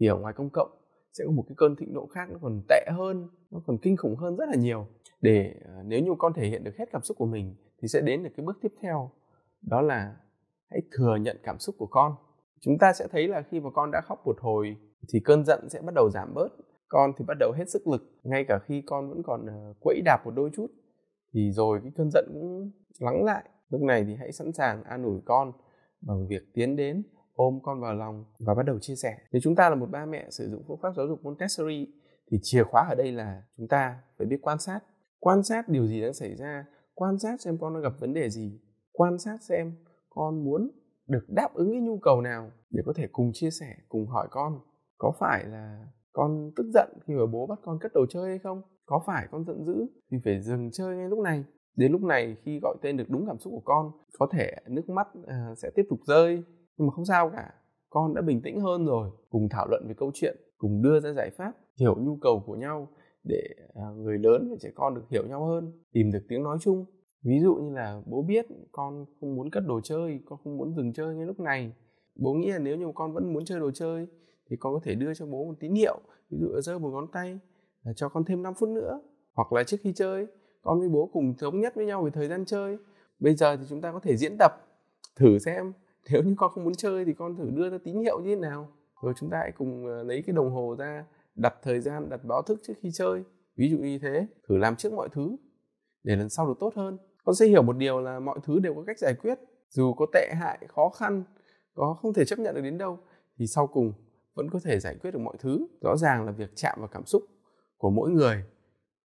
thì 0.00 0.06
ở 0.06 0.16
ngoài 0.16 0.34
công 0.34 0.50
cộng 0.50 0.77
sẽ 1.18 1.24
có 1.24 1.30
một 1.30 1.44
cái 1.48 1.54
cơn 1.56 1.76
thịnh 1.76 1.92
nộ 1.92 2.06
khác, 2.06 2.28
nó 2.30 2.38
còn 2.42 2.62
tệ 2.68 2.86
hơn, 2.90 3.28
nó 3.50 3.60
còn 3.66 3.78
kinh 3.78 3.96
khủng 3.96 4.16
hơn 4.16 4.36
rất 4.36 4.48
là 4.48 4.56
nhiều. 4.56 4.86
Để 5.20 5.54
ờ, 5.64 5.82
nếu 5.84 6.00
như 6.00 6.10
con 6.18 6.32
thể 6.32 6.48
hiện 6.48 6.64
được 6.64 6.76
hết 6.78 6.84
cảm 6.92 7.02
xúc 7.02 7.16
của 7.16 7.26
mình 7.26 7.54
thì 7.82 7.88
sẽ 7.88 8.00
đến 8.00 8.22
được 8.22 8.30
cái 8.36 8.46
bước 8.46 8.58
tiếp 8.62 8.72
theo, 8.82 9.10
đó 9.62 9.80
là 9.80 10.16
hãy 10.70 10.80
thừa 10.92 11.16
nhận 11.16 11.36
cảm 11.42 11.58
xúc 11.58 11.74
của 11.78 11.86
con. 11.86 12.14
Chúng 12.60 12.78
ta 12.78 12.92
sẽ 12.92 13.06
thấy 13.10 13.28
là 13.28 13.42
khi 13.42 13.60
mà 13.60 13.70
con 13.70 13.90
đã 13.90 14.00
khóc 14.04 14.18
một 14.24 14.36
hồi 14.40 14.76
thì 15.08 15.20
cơn 15.20 15.44
giận 15.44 15.68
sẽ 15.68 15.80
bắt 15.80 15.94
đầu 15.94 16.10
giảm 16.10 16.34
bớt, 16.34 16.48
con 16.88 17.12
thì 17.18 17.24
bắt 17.28 17.36
đầu 17.40 17.52
hết 17.52 17.70
sức 17.70 17.86
lực, 17.86 18.02
ngay 18.22 18.44
cả 18.48 18.58
khi 18.66 18.82
con 18.86 19.08
vẫn 19.08 19.22
còn 19.22 19.46
ờ, 19.46 19.74
quẫy 19.80 20.00
đạp 20.04 20.22
một 20.24 20.30
đôi 20.30 20.50
chút 20.54 20.66
thì 21.32 21.50
rồi 21.52 21.80
cái 21.82 21.92
cơn 21.96 22.10
giận 22.10 22.24
cũng 22.32 22.70
lắng 22.98 23.24
lại. 23.24 23.44
Lúc 23.70 23.80
này 23.80 24.04
thì 24.04 24.14
hãy 24.14 24.32
sẵn 24.32 24.52
sàng 24.52 24.84
an 24.84 25.04
ủi 25.04 25.20
con 25.24 25.52
bằng 26.00 26.28
việc 26.28 26.42
tiến 26.54 26.76
đến 26.76 27.02
ôm 27.38 27.58
con 27.62 27.80
vào 27.80 27.94
lòng 27.94 28.24
và 28.38 28.54
bắt 28.54 28.62
đầu 28.62 28.78
chia 28.78 28.94
sẻ. 28.94 29.16
Nếu 29.32 29.40
chúng 29.40 29.54
ta 29.54 29.70
là 29.70 29.74
một 29.74 29.90
ba 29.90 30.06
mẹ 30.06 30.26
sử 30.30 30.50
dụng 30.50 30.62
phương 30.68 30.78
pháp 30.82 30.92
giáo 30.96 31.06
dục 31.06 31.24
Montessori 31.24 31.86
thì 32.30 32.38
chìa 32.42 32.62
khóa 32.64 32.86
ở 32.88 32.94
đây 32.94 33.12
là 33.12 33.42
chúng 33.56 33.68
ta 33.68 34.00
phải 34.18 34.26
biết 34.26 34.38
quan 34.42 34.58
sát. 34.58 34.80
Quan 35.20 35.42
sát 35.42 35.68
điều 35.68 35.86
gì 35.86 36.00
đang 36.00 36.14
xảy 36.14 36.36
ra 36.36 36.64
quan 36.94 37.18
sát 37.18 37.40
xem 37.40 37.58
con 37.60 37.74
đang 37.74 37.82
gặp 37.82 37.92
vấn 38.00 38.14
đề 38.14 38.30
gì 38.30 38.60
quan 38.92 39.18
sát 39.18 39.42
xem 39.42 39.72
con 40.10 40.44
muốn 40.44 40.70
được 41.06 41.24
đáp 41.28 41.54
ứng 41.54 41.72
cái 41.72 41.80
nhu 41.80 41.98
cầu 41.98 42.20
nào 42.20 42.50
để 42.70 42.82
có 42.86 42.92
thể 42.96 43.06
cùng 43.12 43.30
chia 43.34 43.50
sẻ 43.50 43.76
cùng 43.88 44.06
hỏi 44.06 44.28
con. 44.30 44.60
Có 44.98 45.12
phải 45.18 45.44
là 45.44 45.86
con 46.12 46.50
tức 46.56 46.66
giận 46.74 46.88
khi 47.06 47.14
mà 47.14 47.26
bố 47.32 47.46
bắt 47.46 47.58
con 47.62 47.78
cất 47.80 47.92
đồ 47.94 48.06
chơi 48.10 48.28
hay 48.28 48.38
không? 48.38 48.62
Có 48.86 49.02
phải 49.06 49.26
con 49.30 49.44
giận 49.44 49.64
dữ 49.64 49.86
thì 50.10 50.18
phải 50.24 50.40
dừng 50.42 50.70
chơi 50.72 50.96
ngay 50.96 51.08
lúc 51.08 51.18
này? 51.18 51.44
Đến 51.76 51.92
lúc 51.92 52.02
này 52.02 52.36
khi 52.42 52.60
gọi 52.62 52.76
tên 52.82 52.96
được 52.96 53.10
đúng 53.10 53.26
cảm 53.26 53.38
xúc 53.38 53.52
của 53.52 53.62
con 53.64 53.90
có 54.18 54.28
thể 54.32 54.52
nước 54.68 54.88
mắt 54.88 55.08
uh, 55.18 55.58
sẽ 55.58 55.70
tiếp 55.74 55.86
tục 55.90 55.98
rơi 56.06 56.42
nhưng 56.78 56.86
mà 56.86 56.92
không 56.92 57.04
sao 57.04 57.30
cả, 57.30 57.54
con 57.90 58.14
đã 58.14 58.22
bình 58.22 58.40
tĩnh 58.42 58.60
hơn 58.60 58.86
rồi, 58.86 59.10
cùng 59.30 59.48
thảo 59.48 59.66
luận 59.68 59.84
về 59.88 59.94
câu 59.94 60.10
chuyện, 60.14 60.36
cùng 60.58 60.82
đưa 60.82 61.00
ra 61.00 61.12
giải 61.12 61.30
pháp, 61.30 61.52
hiểu 61.80 61.96
nhu 61.98 62.16
cầu 62.20 62.42
của 62.46 62.54
nhau 62.54 62.88
để 63.24 63.42
à, 63.74 63.82
người 63.96 64.18
lớn 64.18 64.48
và 64.50 64.56
trẻ 64.60 64.70
con 64.74 64.94
được 64.94 65.02
hiểu 65.10 65.26
nhau 65.26 65.46
hơn, 65.46 65.72
tìm 65.92 66.12
được 66.12 66.22
tiếng 66.28 66.42
nói 66.42 66.58
chung. 66.60 66.84
Ví 67.22 67.40
dụ 67.42 67.54
như 67.54 67.74
là 67.74 68.02
bố 68.06 68.22
biết 68.22 68.46
con 68.72 69.04
không 69.20 69.36
muốn 69.36 69.50
cất 69.50 69.62
đồ 69.66 69.80
chơi, 69.80 70.20
con 70.26 70.38
không 70.44 70.56
muốn 70.56 70.74
dừng 70.74 70.92
chơi 70.92 71.14
ngay 71.14 71.26
lúc 71.26 71.40
này. 71.40 71.72
Bố 72.16 72.32
nghĩ 72.32 72.50
là 72.50 72.58
nếu 72.58 72.76
như 72.76 72.86
con 72.94 73.12
vẫn 73.12 73.32
muốn 73.32 73.44
chơi 73.44 73.60
đồ 73.60 73.70
chơi 73.70 74.06
thì 74.50 74.56
con 74.60 74.74
có 74.74 74.80
thể 74.84 74.94
đưa 74.94 75.14
cho 75.14 75.26
bố 75.26 75.44
một 75.44 75.54
tín 75.60 75.74
hiệu, 75.74 76.00
ví 76.30 76.38
dụ 76.40 76.48
là 76.48 76.60
giơ 76.60 76.78
một 76.78 76.90
ngón 76.90 77.06
tay 77.12 77.38
là 77.82 77.92
cho 77.96 78.08
con 78.08 78.24
thêm 78.24 78.42
5 78.42 78.54
phút 78.54 78.68
nữa. 78.68 79.00
Hoặc 79.34 79.52
là 79.52 79.64
trước 79.64 79.76
khi 79.82 79.92
chơi, 79.92 80.26
con 80.62 80.80
với 80.80 80.88
bố 80.88 81.10
cùng 81.12 81.34
thống 81.38 81.60
nhất 81.60 81.72
với 81.76 81.86
nhau 81.86 82.02
về 82.02 82.10
thời 82.14 82.28
gian 82.28 82.44
chơi. 82.44 82.76
Bây 83.18 83.34
giờ 83.34 83.56
thì 83.56 83.62
chúng 83.68 83.80
ta 83.80 83.92
có 83.92 84.00
thể 84.00 84.16
diễn 84.16 84.36
tập, 84.38 84.52
thử 85.16 85.38
xem 85.38 85.72
nếu 86.12 86.22
như 86.22 86.34
con 86.38 86.50
không 86.54 86.64
muốn 86.64 86.74
chơi 86.74 87.04
thì 87.04 87.12
con 87.12 87.36
thử 87.36 87.50
đưa 87.50 87.70
ra 87.70 87.78
tín 87.84 88.00
hiệu 88.00 88.20
như 88.20 88.34
thế 88.34 88.40
nào? 88.40 88.68
Rồi 89.02 89.14
chúng 89.16 89.30
ta 89.30 89.38
hãy 89.38 89.52
cùng 89.52 89.86
ờ, 89.86 90.02
lấy 90.02 90.22
cái 90.26 90.34
đồng 90.34 90.50
hồ 90.50 90.76
ra, 90.78 91.04
đặt 91.34 91.54
thời 91.62 91.80
gian, 91.80 92.08
đặt 92.10 92.20
báo 92.24 92.42
thức 92.42 92.60
trước 92.66 92.74
khi 92.82 92.90
chơi. 92.94 93.24
Ví 93.56 93.70
dụ 93.70 93.78
như 93.78 93.98
thế, 93.98 94.26
thử 94.48 94.56
làm 94.56 94.76
trước 94.76 94.92
mọi 94.92 95.08
thứ, 95.12 95.36
để 96.02 96.16
lần 96.16 96.28
sau 96.28 96.46
được 96.46 96.54
tốt 96.60 96.74
hơn. 96.76 96.98
Con 97.24 97.34
sẽ 97.34 97.46
hiểu 97.46 97.62
một 97.62 97.76
điều 97.76 98.00
là 98.00 98.20
mọi 98.20 98.38
thứ 98.44 98.58
đều 98.58 98.74
có 98.74 98.84
cách 98.86 98.98
giải 98.98 99.14
quyết. 99.14 99.38
Dù 99.68 99.94
có 99.94 100.06
tệ 100.12 100.32
hại, 100.34 100.58
khó 100.68 100.88
khăn, 100.88 101.24
có 101.74 101.94
không 102.02 102.14
thể 102.14 102.24
chấp 102.24 102.38
nhận 102.38 102.54
được 102.54 102.60
đến 102.60 102.78
đâu, 102.78 102.98
thì 103.38 103.46
sau 103.46 103.66
cùng 103.66 103.92
vẫn 104.34 104.50
có 104.50 104.58
thể 104.64 104.80
giải 104.80 104.96
quyết 105.00 105.10
được 105.10 105.20
mọi 105.20 105.36
thứ. 105.38 105.66
Rõ 105.80 105.96
ràng 105.96 106.26
là 106.26 106.32
việc 106.32 106.50
chạm 106.54 106.76
vào 106.78 106.88
cảm 106.88 107.06
xúc 107.06 107.22
của 107.76 107.90
mỗi 107.90 108.10
người 108.10 108.44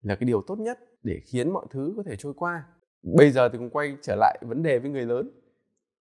là 0.00 0.14
cái 0.14 0.26
điều 0.26 0.42
tốt 0.46 0.58
nhất 0.58 0.78
để 1.02 1.20
khiến 1.26 1.50
mọi 1.50 1.66
thứ 1.70 1.94
có 1.96 2.02
thể 2.06 2.16
trôi 2.16 2.34
qua. 2.36 2.64
Bây 3.02 3.30
giờ 3.30 3.48
thì 3.48 3.58
cũng 3.58 3.70
quay 3.70 3.96
trở 4.02 4.16
lại 4.16 4.38
vấn 4.42 4.62
đề 4.62 4.78
với 4.78 4.90
người 4.90 5.06
lớn 5.06 5.43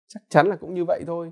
chắc 0.08 0.24
chắn 0.30 0.48
là 0.48 0.56
cũng 0.56 0.74
như 0.74 0.86
vậy 0.86 1.04
thôi. 1.08 1.32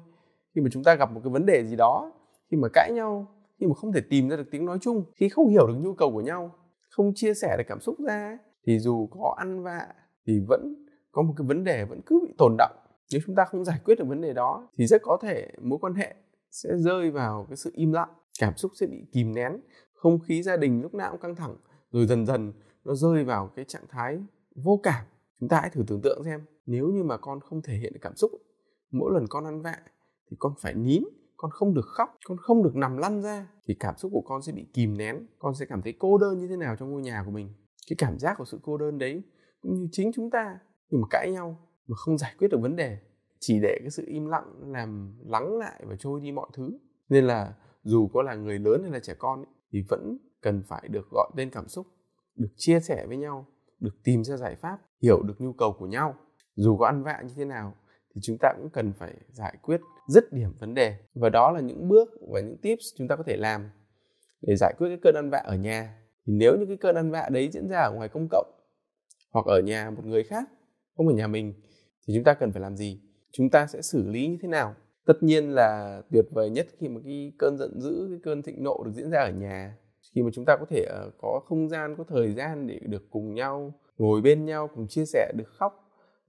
Khi 0.56 0.62
mà 0.62 0.70
chúng 0.72 0.84
ta 0.84 0.96
gặp 0.96 1.12
một 1.12 1.22
cái 1.24 1.32
vấn 1.32 1.46
đề 1.46 1.66
gì 1.66 1.76
đó, 1.76 2.12
khi 2.52 2.58
mà 2.58 2.68
cãi 2.74 2.92
nhau, 2.92 3.28
khi 3.60 3.68
mà 3.68 3.74
không 3.74 3.92
thể 3.92 4.02
tìm 4.10 4.30
ra 4.30 4.38
được 4.38 4.48
tiếng 4.52 4.66
nói 4.66 4.78
chung, 4.82 5.04
khi 5.16 5.30
không 5.30 5.48
hiểu 5.48 5.68
được 5.68 5.76
nhu 5.78 5.94
cầu 5.94 6.12
của 6.12 6.22
nhau, 6.22 6.52
không 6.90 7.12
chia 7.16 7.34
sẻ 7.34 7.56
được 7.58 7.64
cảm 7.68 7.80
xúc 7.80 7.96
ra 8.08 8.38
thì 8.68 8.80
dù 8.80 9.08
có 9.12 9.36
ăn 9.38 9.64
vạ 9.64 9.88
thì 10.28 10.40
vẫn 10.48 10.86
có 11.12 11.22
một 11.22 11.34
cái 11.38 11.48
vấn 11.48 11.64
đề 11.64 11.86
vẫn 11.86 12.02
cứ 12.06 12.20
bị 12.28 12.34
tồn 12.38 12.56
động 12.58 12.76
nếu 13.12 13.22
chúng 13.26 13.36
ta 13.36 13.46
không 13.46 13.66
giải 13.66 13.80
quyết 13.84 14.00
được 14.00 14.08
vấn 14.08 14.22
đề 14.22 14.34
đó 14.34 14.68
thì 14.78 14.88
rất 14.88 15.02
có 15.02 15.18
thể 15.22 15.48
mối 15.62 15.80
quan 15.82 15.94
hệ 15.94 16.16
sẽ 16.52 16.70
rơi 16.78 17.12
vào 17.12 17.46
cái 17.50 17.58
sự 17.58 17.72
im 17.74 17.92
lặng, 17.92 18.10
cảm 18.40 18.58
xúc 18.58 18.72
sẽ 18.80 18.88
bị 18.88 19.06
kìm 19.12 19.36
nén, 19.36 19.58
không 19.94 20.20
khí 20.20 20.44
gia 20.44 20.58
đình 20.58 20.82
lúc 20.82 20.94
nào 20.94 21.12
cũng 21.12 21.20
căng 21.22 21.36
thẳng, 21.36 21.56
rồi 21.92 22.06
dần 22.06 22.26
dần 22.26 22.54
nó 22.86 22.96
rơi 22.96 23.24
vào 23.24 23.52
cái 23.56 23.66
trạng 23.66 23.86
thái 23.90 24.20
vô 24.56 24.80
cảm. 24.84 25.06
Chúng 25.40 25.50
ta 25.50 25.60
hãy 25.62 25.70
thử 25.70 25.84
tưởng 25.88 26.02
tượng 26.02 26.24
xem, 26.24 26.42
nếu 26.66 26.88
như 26.88 27.04
mà 27.04 27.18
con 27.18 27.40
không 27.40 27.62
thể 27.62 27.74
hiện 27.74 27.94
được 27.94 28.00
cảm 28.02 28.16
xúc 28.16 28.32
mỗi 28.92 29.12
lần 29.14 29.26
con 29.30 29.46
ăn 29.46 29.62
vạ 29.62 29.78
thì 30.32 30.38
con 30.40 30.54
phải 30.62 30.74
nín 30.74 31.04
con 31.38 31.52
không 31.52 31.74
được 31.74 31.86
khóc 31.86 32.10
con 32.26 32.38
không 32.38 32.64
được 32.64 32.76
nằm 32.76 32.98
lăn 32.98 33.22
ra. 33.22 33.48
Thì 33.68 33.76
cảm 33.80 33.98
xúc 33.98 34.12
của 34.14 34.22
con 34.22 34.42
sẽ 34.42 34.52
bị 34.52 34.66
kìm 34.74 34.98
nén 34.98 35.28
con 35.40 35.56
sẽ 35.56 35.66
cảm 35.66 35.82
thấy 35.82 35.94
cô 36.00 36.18
đơn 36.18 36.40
như 36.40 36.48
thế 36.48 36.56
nào 36.56 36.76
trong 36.80 36.92
ngôi 36.92 37.02
nhà 37.02 37.24
của 37.26 37.32
mình. 37.32 37.54
Cái 37.90 37.96
cảm 38.00 38.20
giác 38.20 38.36
của 38.38 38.46
sự 38.46 38.60
cô 38.64 38.78
đơn 38.78 38.98
đấy 38.98 39.24
cũng 39.62 39.74
như 39.74 39.88
chính 39.92 40.12
chúng 40.16 40.30
ta 40.30 40.60
khi 40.92 40.98
mà 40.98 41.08
cãi 41.10 41.32
nhau 41.32 41.58
mà 41.88 41.96
không 41.96 42.18
giải 42.18 42.36
quyết 42.38 42.48
được 42.52 42.62
vấn 42.62 42.76
đề. 42.76 42.98
Chỉ 43.40 43.60
để 43.62 43.78
cái 43.80 43.90
sự 43.90 44.04
im 44.08 44.26
lặng 44.26 44.54
làm 44.72 45.20
lắng 45.26 45.58
lại 45.58 45.84
và 45.88 45.96
trôi 46.00 46.22
đi 46.22 46.32
mọi 46.32 46.50
thứ. 46.54 46.78
Nên 47.10 47.26
là 47.26 47.54
dù 47.84 48.08
có 48.14 48.22
là 48.22 48.36
người 48.36 48.60
lớn 48.60 48.82
hay 48.84 48.92
là 48.92 49.00
trẻ 49.00 49.14
con 49.20 49.40
ấy, 49.40 49.54
thì 49.72 49.84
vẫn 49.90 50.18
cần 50.42 50.64
phải 50.68 50.88
được 50.88 51.10
gọi 51.12 51.32
tên 51.36 51.50
cảm 51.50 51.68
xúc 51.68 51.88
được 52.36 52.50
chia 52.56 52.80
sẻ 52.80 53.06
với 53.08 53.18
nhau 53.18 53.46
được 53.80 54.04
tìm 54.04 54.24
ra 54.24 54.38
giải 54.38 54.56
pháp 54.56 54.78
hiểu 55.02 55.24
được 55.24 55.42
nhu 55.42 55.54
cầu 55.54 55.76
của 55.80 55.88
nhau. 55.88 56.16
Dù 56.56 56.78
có 56.78 56.86
ăn 56.86 57.04
vạ 57.04 57.22
như 57.28 57.34
thế 57.36 57.46
nào 57.46 57.74
thì 58.16 58.22
chúng 58.24 58.38
ta 58.38 58.54
cũng 58.58 58.70
cần 58.70 58.94
phải 58.94 59.14
giải 59.32 59.58
quyết 59.62 59.82
dứt 60.08 60.34
điểm 60.34 60.54
vấn 60.60 60.74
đề. 60.74 60.96
Và 61.14 61.30
đó 61.30 61.52
là 61.52 61.60
những 61.60 61.90
bước 61.90 62.10
và 62.32 62.40
những 62.40 62.58
tips 62.58 62.86
chúng 62.98 63.08
ta 63.08 63.16
có 63.16 63.24
thể 63.24 63.38
làm 63.38 63.70
để 64.42 64.56
giải 64.56 64.74
quyết 64.78 64.88
cái 64.88 65.00
cơn 65.02 65.16
ăn 65.16 65.30
vạ 65.30 65.38
ở 65.38 65.56
nhà. 65.56 65.98
Thì 66.26 66.34
nếu 66.34 66.58
như 66.58 66.66
cái 66.66 66.78
cơn 66.78 66.96
ăn 66.96 67.12
vạ 67.12 67.30
đấy 67.32 67.50
diễn 67.52 67.68
ra 67.68 67.80
ở 67.80 67.92
ngoài 67.92 68.10
công 68.10 68.28
cộng 68.32 68.52
hoặc 69.32 69.46
ở 69.46 69.60
nhà 69.60 69.90
một 69.90 70.06
người 70.06 70.24
khác, 70.24 70.50
không 70.98 71.08
ở 71.08 71.14
nhà 71.14 71.28
mình, 71.28 71.54
thì 72.08 72.14
chúng 72.16 72.24
ta 72.24 72.34
cần 72.34 72.52
phải 72.52 72.62
làm 72.62 72.78
gì? 72.78 73.02
Chúng 73.32 73.50
ta 73.50 73.68
sẽ 73.68 73.82
xử 73.82 74.10
lý 74.10 74.28
như 74.28 74.38
thế 74.42 74.48
nào? 74.48 74.76
Tất 75.06 75.24
nhiên 75.24 75.50
là 75.50 76.02
tuyệt 76.12 76.26
vời 76.32 76.50
nhất 76.50 76.68
khi 76.80 76.88
mà 76.88 77.02
cái 77.04 77.34
cơn 77.40 77.58
giận 77.58 77.82
dữ, 77.82 78.08
cái 78.10 78.20
cơn 78.24 78.42
thịnh 78.42 78.64
nộ 78.64 78.84
được 78.86 78.92
diễn 78.94 79.10
ra 79.10 79.20
ở 79.20 79.32
nhà. 79.32 79.78
Khi 80.16 80.22
mà 80.22 80.30
chúng 80.34 80.46
ta 80.46 80.58
có 80.60 80.66
thể 80.70 80.86
ờ, 80.90 81.12
có 81.22 81.42
không 81.46 81.70
gian, 81.70 81.96
có 81.98 82.04
thời 82.04 82.32
gian 82.32 82.68
để 82.68 82.80
được 82.84 83.04
cùng 83.10 83.34
nhau, 83.34 83.74
ngồi 83.98 84.22
bên 84.22 84.46
nhau, 84.46 84.70
cùng 84.76 84.88
chia 84.88 85.06
sẻ, 85.06 85.32
được 85.38 85.48
khóc, 85.48 85.74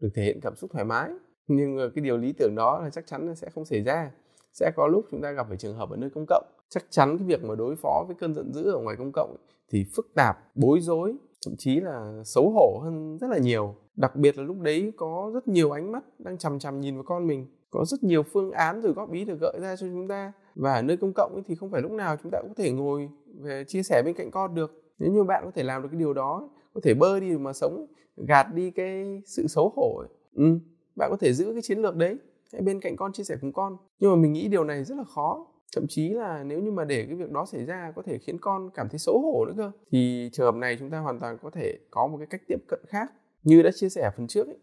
được 0.00 0.08
thể 0.14 0.22
hiện 0.22 0.40
cảm 0.42 0.56
xúc 0.56 0.70
thoải 0.72 0.84
mái 0.84 1.10
nhưng 1.46 1.78
cái 1.94 2.04
điều 2.04 2.16
lý 2.16 2.32
tưởng 2.32 2.54
đó 2.54 2.80
là 2.82 2.90
chắc 2.90 3.06
chắn 3.06 3.28
là 3.28 3.34
sẽ 3.34 3.48
không 3.54 3.64
xảy 3.64 3.82
ra. 3.82 4.10
Sẽ 4.52 4.70
có 4.76 4.86
lúc 4.86 5.06
chúng 5.10 5.22
ta 5.22 5.30
gặp 5.30 5.46
phải 5.48 5.56
trường 5.56 5.76
hợp 5.76 5.90
ở 5.90 5.96
nơi 5.96 6.10
công 6.10 6.26
cộng. 6.28 6.44
Chắc 6.68 6.84
chắn 6.90 7.18
cái 7.18 7.26
việc 7.26 7.44
mà 7.44 7.54
đối 7.54 7.76
phó 7.76 8.04
với 8.06 8.16
cơn 8.20 8.34
giận 8.34 8.52
dữ 8.52 8.70
ở 8.72 8.78
ngoài 8.78 8.96
công 8.96 9.12
cộng 9.12 9.36
thì 9.70 9.86
phức 9.96 10.14
tạp 10.14 10.38
bối 10.54 10.80
rối 10.80 11.14
thậm 11.46 11.54
chí 11.58 11.80
là 11.80 12.22
xấu 12.24 12.50
hổ 12.50 12.80
hơn 12.84 13.18
rất 13.18 13.30
là 13.30 13.38
nhiều. 13.38 13.74
Đặc 13.96 14.16
biệt 14.16 14.38
là 14.38 14.44
lúc 14.44 14.60
đấy 14.60 14.92
có 14.96 15.30
rất 15.34 15.48
nhiều 15.48 15.70
ánh 15.70 15.92
mắt 15.92 16.04
đang 16.18 16.38
chằm 16.38 16.58
chằm 16.58 16.80
nhìn 16.80 16.94
vào 16.94 17.04
con 17.06 17.26
mình. 17.26 17.46
Có 17.70 17.84
rất 17.84 18.02
nhiều 18.02 18.22
phương 18.22 18.50
án 18.50 18.80
rồi 18.80 18.92
góp 18.92 19.12
ý 19.12 19.24
được 19.24 19.40
gợi 19.40 19.58
ra 19.60 19.76
cho 19.76 19.86
chúng 19.86 20.08
ta. 20.08 20.32
Và 20.54 20.74
ở 20.74 20.82
nơi 20.82 20.96
công 20.96 21.12
cộng 21.14 21.34
ấy 21.34 21.42
thì 21.46 21.54
không 21.54 21.70
phải 21.70 21.82
lúc 21.82 21.92
nào 21.92 22.16
chúng 22.22 22.30
ta 22.30 22.38
cũng 22.40 22.48
có 22.56 22.62
thể 22.62 22.72
ngồi 22.72 23.08
về 23.40 23.64
chia 23.68 23.82
sẻ 23.82 24.02
bên 24.04 24.14
cạnh 24.14 24.30
con 24.30 24.54
được. 24.54 24.82
Nếu 24.98 25.12
như 25.12 25.24
bạn 25.24 25.44
có 25.44 25.50
thể 25.54 25.62
làm 25.62 25.82
được 25.82 25.88
cái 25.92 25.98
điều 25.98 26.12
đó 26.12 26.48
có 26.74 26.80
thể 26.84 26.94
bơi 26.94 27.20
đi 27.20 27.38
mà 27.38 27.52
sống 27.52 27.86
gạt 28.16 28.46
đi 28.54 28.70
cái 28.70 29.22
sự 29.26 29.46
xấu 29.46 29.72
hổ 29.76 29.96
ấy. 29.96 30.08
Ừ, 30.34 30.58
bạn 30.96 31.10
có 31.10 31.16
thể 31.16 31.32
giữ 31.32 31.52
cái 31.52 31.62
chiến 31.62 31.78
lược 31.78 31.96
đấy 31.96 32.16
hãy 32.52 32.62
bên 32.62 32.80
cạnh 32.80 32.96
con 32.96 33.12
chia 33.12 33.24
sẻ 33.24 33.36
cùng 33.40 33.52
con. 33.52 33.76
Nhưng 33.98 34.10
mà 34.10 34.16
mình 34.16 34.32
nghĩ 34.32 34.48
điều 34.48 34.64
này 34.64 34.84
rất 34.84 34.94
là 34.98 35.04
khó. 35.04 35.46
Thậm 35.76 35.84
chí 35.88 36.08
là 36.08 36.44
nếu 36.44 36.60
như 36.60 36.70
mà 36.70 36.84
để 36.84 37.04
cái 37.06 37.14
việc 37.14 37.30
đó 37.30 37.46
xảy 37.52 37.64
ra 37.64 37.92
có 37.96 38.02
thể 38.02 38.18
khiến 38.18 38.38
con 38.40 38.70
cảm 38.74 38.88
thấy 38.88 38.98
xấu 38.98 39.20
hổ 39.20 39.44
nữa 39.44 39.54
cơ. 39.56 39.70
Thì 39.92 40.30
trường 40.32 40.46
hợp 40.46 40.54
này 40.54 40.76
chúng 40.78 40.90
ta 40.90 40.98
hoàn 40.98 41.20
toàn 41.20 41.38
có 41.42 41.50
thể 41.50 41.78
có 41.90 42.06
một 42.06 42.18
cái 42.18 42.26
cách 42.30 42.40
tiếp 42.48 42.58
cận 42.68 42.80
khác. 42.88 43.12
Như 43.42 43.62
đã 43.62 43.70
chia 43.74 43.88
sẻ 43.88 44.10
phần 44.16 44.26
trước 44.26 44.46
ấy, 44.46 44.58